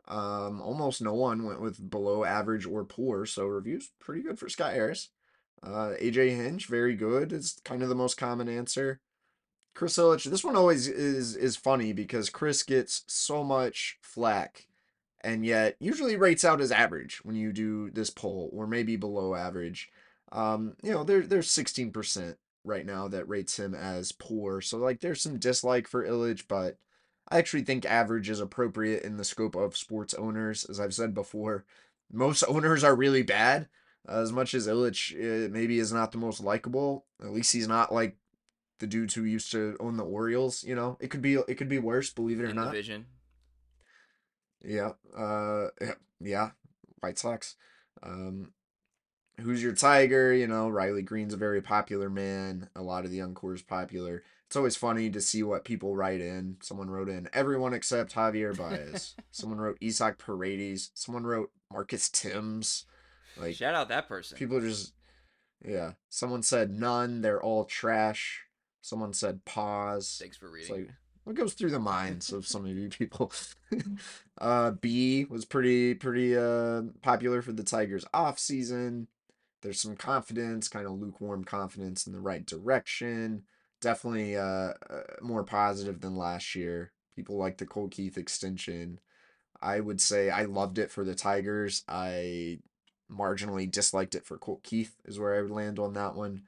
[0.08, 4.50] Um, almost no one went with below average or poor, so reviews pretty good for
[4.50, 5.10] Scott Harris.
[5.62, 9.00] Uh, AJ Hinch, very good, It's kind of the most common answer.
[9.74, 14.68] Chris Ilitch, this one always is is funny because Chris gets so much flack
[15.24, 19.34] and yet usually rates out as average when you do this poll, or maybe below
[19.36, 19.90] average.
[20.32, 22.36] Um, you know, there there's 16%
[22.66, 24.62] right now that rates him as poor.
[24.62, 26.78] So like there's some dislike for Illich, but
[27.34, 30.66] I actually think average is appropriate in the scope of sports owners.
[30.70, 31.66] As I've said before,
[32.12, 33.68] most owners are really bad.
[34.08, 37.92] as much as Ilitch uh, maybe is not the most likable, at least he's not
[37.92, 38.18] like
[38.80, 40.64] the dudes who used to own the Orioles.
[40.64, 42.12] You know, it could be it could be worse.
[42.12, 42.72] Believe it or in not.
[42.72, 43.08] division.
[44.64, 44.92] Yeah.
[45.16, 45.70] Uh.
[45.82, 45.94] Yeah.
[46.20, 46.50] Yeah.
[47.00, 47.56] White Sox.
[48.04, 48.52] Um.
[49.42, 50.32] Who's your Tiger?
[50.34, 52.70] You know, Riley Greene's a very popular man.
[52.76, 54.22] A lot of the young core is popular.
[54.54, 56.58] It's always funny to see what people write in.
[56.62, 59.16] Someone wrote in everyone except Javier Baez.
[59.32, 60.92] Someone wrote Isaac Paredes.
[60.94, 62.86] Someone wrote Marcus Timms.
[63.36, 64.38] Like Shout out that person.
[64.38, 64.94] people are just
[65.68, 65.94] yeah.
[66.10, 67.22] Someone said none.
[67.22, 68.44] They're all trash.
[68.80, 70.18] Someone said pause.
[70.22, 70.86] Thanks for It's reading.
[70.86, 73.32] like what goes through the minds of some of you people.
[74.40, 79.08] uh B was pretty pretty uh popular for the Tigers off season.
[79.64, 83.46] There's some confidence, kind of lukewarm confidence in the right direction.
[83.84, 86.94] Definitely uh, uh more positive than last year.
[87.18, 89.00] People like the Colt Keith extension.
[89.62, 91.84] I would say I loved it for the Tigers.
[91.88, 92.60] I
[93.12, 96.44] marginally disliked it for Colt Keith is where I would land on that one.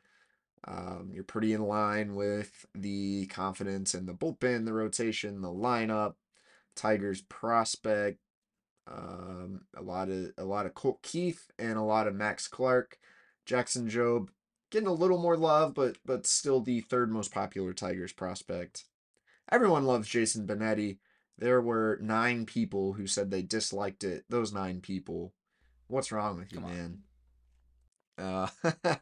[0.66, 6.14] Um, you're pretty in line with the confidence in the bullpen, the rotation, the lineup,
[6.74, 8.20] Tigers prospect.
[8.88, 12.98] Um, a lot of a lot of Colt Keith and a lot of Max Clark,
[13.46, 14.30] Jackson Jobe
[14.76, 18.84] getting a little more love, but but still the third most popular Tigers prospect.
[19.50, 20.98] Everyone loves Jason Benetti.
[21.38, 24.26] There were nine people who said they disliked it.
[24.30, 25.32] Those nine people.
[25.88, 27.00] What's wrong with you, Come man?
[28.18, 28.48] Uh,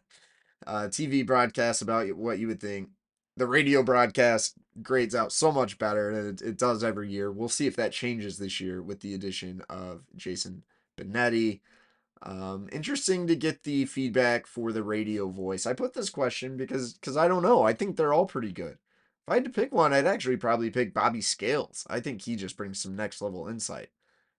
[0.68, 2.90] uh, TV broadcast about what you would think.
[3.36, 4.54] The radio broadcast
[4.84, 7.32] grades out so much better than it, it does every year.
[7.32, 10.64] We'll see if that changes this year with the addition of Jason
[11.00, 11.62] Benetti.
[12.26, 15.66] Um, interesting to get the feedback for the radio voice.
[15.66, 17.64] I put this question because because I don't know.
[17.64, 18.78] I think they're all pretty good.
[19.28, 21.86] If I had to pick one, I'd actually probably pick Bobby Scales.
[21.90, 23.90] I think he just brings some next level insight.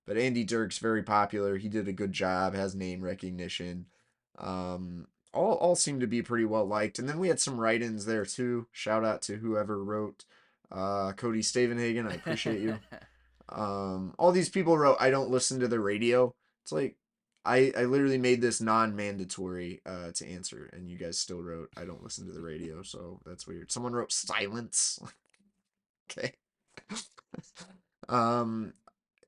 [0.07, 1.57] But Andy Dirk's very popular.
[1.57, 3.87] He did a good job, has name recognition.
[4.39, 6.99] Um, all all seem to be pretty well liked.
[6.99, 8.67] And then we had some write-ins there too.
[8.73, 10.25] Shout out to whoever wrote
[10.73, 12.11] uh, Cody Stavenhagen.
[12.11, 12.79] I appreciate you.
[13.51, 16.35] um, all these people wrote, I don't listen to the radio.
[16.63, 16.97] It's like
[17.45, 21.85] I, I literally made this non-mandatory uh, to answer, and you guys still wrote, I
[21.85, 23.71] don't listen to the radio, so that's weird.
[23.71, 24.99] Someone wrote silence.
[26.11, 26.33] okay.
[28.09, 28.73] um,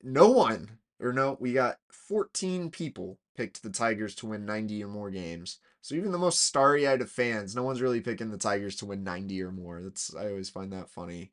[0.03, 4.89] no one, or no, we got 14 people picked the Tigers to win 90 or
[4.89, 5.59] more games.
[5.83, 9.05] So even the most starry-eyed of fans, no one's really picking the Tigers to win
[9.05, 9.83] 90 or more.
[9.83, 11.33] That's I always find that funny.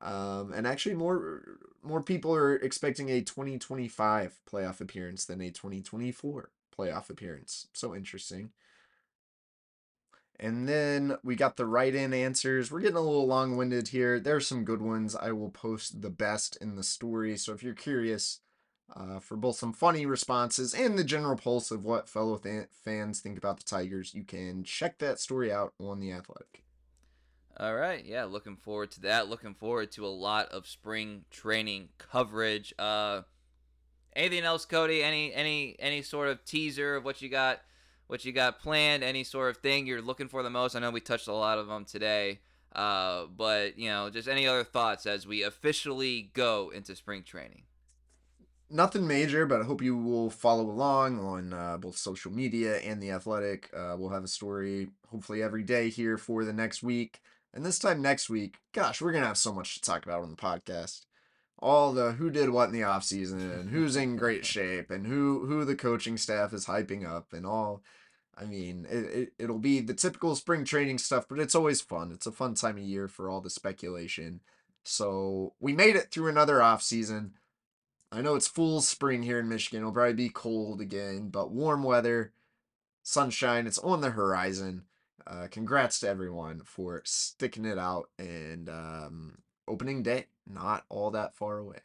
[0.00, 6.50] Um, and actually, more more people are expecting a 2025 playoff appearance than a 2024
[6.76, 7.66] playoff appearance.
[7.72, 8.50] So interesting.
[10.40, 12.70] And then we got the write in answers.
[12.70, 14.20] We're getting a little long winded here.
[14.20, 15.16] There's some good ones.
[15.16, 17.36] I will post the best in the story.
[17.36, 18.38] So if you're curious
[18.94, 23.18] uh, for both some funny responses and the general pulse of what fellow th- fans
[23.18, 26.62] think about the Tigers, you can check that story out on The Athletic.
[27.60, 29.28] All right, yeah, looking forward to that.
[29.28, 32.72] Looking forward to a lot of spring training coverage.
[32.78, 33.22] Uh,
[34.14, 35.02] anything else, Cody?
[35.02, 37.60] Any any any sort of teaser of what you got,
[38.06, 39.02] what you got planned?
[39.02, 40.76] Any sort of thing you're looking for the most?
[40.76, 42.38] I know we touched a lot of them today,
[42.76, 47.62] uh, but you know, just any other thoughts as we officially go into spring training.
[48.70, 53.02] Nothing major, but I hope you will follow along on uh, both social media and
[53.02, 53.68] the Athletic.
[53.74, 57.20] Uh, we'll have a story hopefully every day here for the next week.
[57.54, 60.22] And this time next week, gosh, we're going to have so much to talk about
[60.22, 61.06] on the podcast.
[61.58, 65.46] All the who did what in the offseason and who's in great shape and who
[65.46, 67.82] who the coaching staff is hyping up and all.
[68.36, 72.12] I mean, it, it, it'll be the typical spring training stuff, but it's always fun.
[72.12, 74.40] It's a fun time of year for all the speculation.
[74.84, 77.32] So we made it through another off season.
[78.12, 79.80] I know it's full spring here in Michigan.
[79.80, 82.32] It'll probably be cold again, but warm weather,
[83.02, 84.84] sunshine, it's on the horizon
[85.28, 91.36] uh, congrats to everyone for sticking it out and um, opening day not all that
[91.36, 91.78] far away.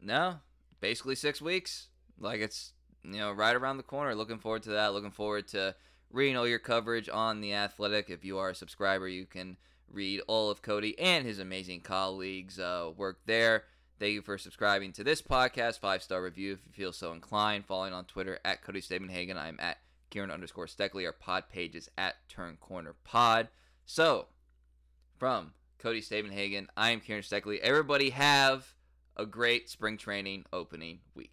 [0.00, 0.36] No,
[0.80, 1.88] basically six weeks.
[2.20, 4.14] Like it's you know right around the corner.
[4.14, 4.92] Looking forward to that.
[4.92, 5.74] Looking forward to
[6.10, 8.10] reading all your coverage on the Athletic.
[8.10, 9.56] If you are a subscriber, you can
[9.90, 13.64] read all of Cody and his amazing colleagues' uh, work there.
[13.98, 15.80] Thank you for subscribing to this podcast.
[15.80, 17.64] Five star review if you feel so inclined.
[17.64, 19.36] Following on Twitter at Cody Stavenhagen.
[19.36, 19.78] I'm at
[20.10, 21.04] Kieran underscore Steckley.
[21.06, 23.48] Our pod page is at Turn Corner Pod.
[23.86, 24.26] So,
[25.18, 27.58] from Cody Stavenhagen, I am Kieran Steckley.
[27.60, 28.74] Everybody have
[29.16, 31.32] a great spring training opening week.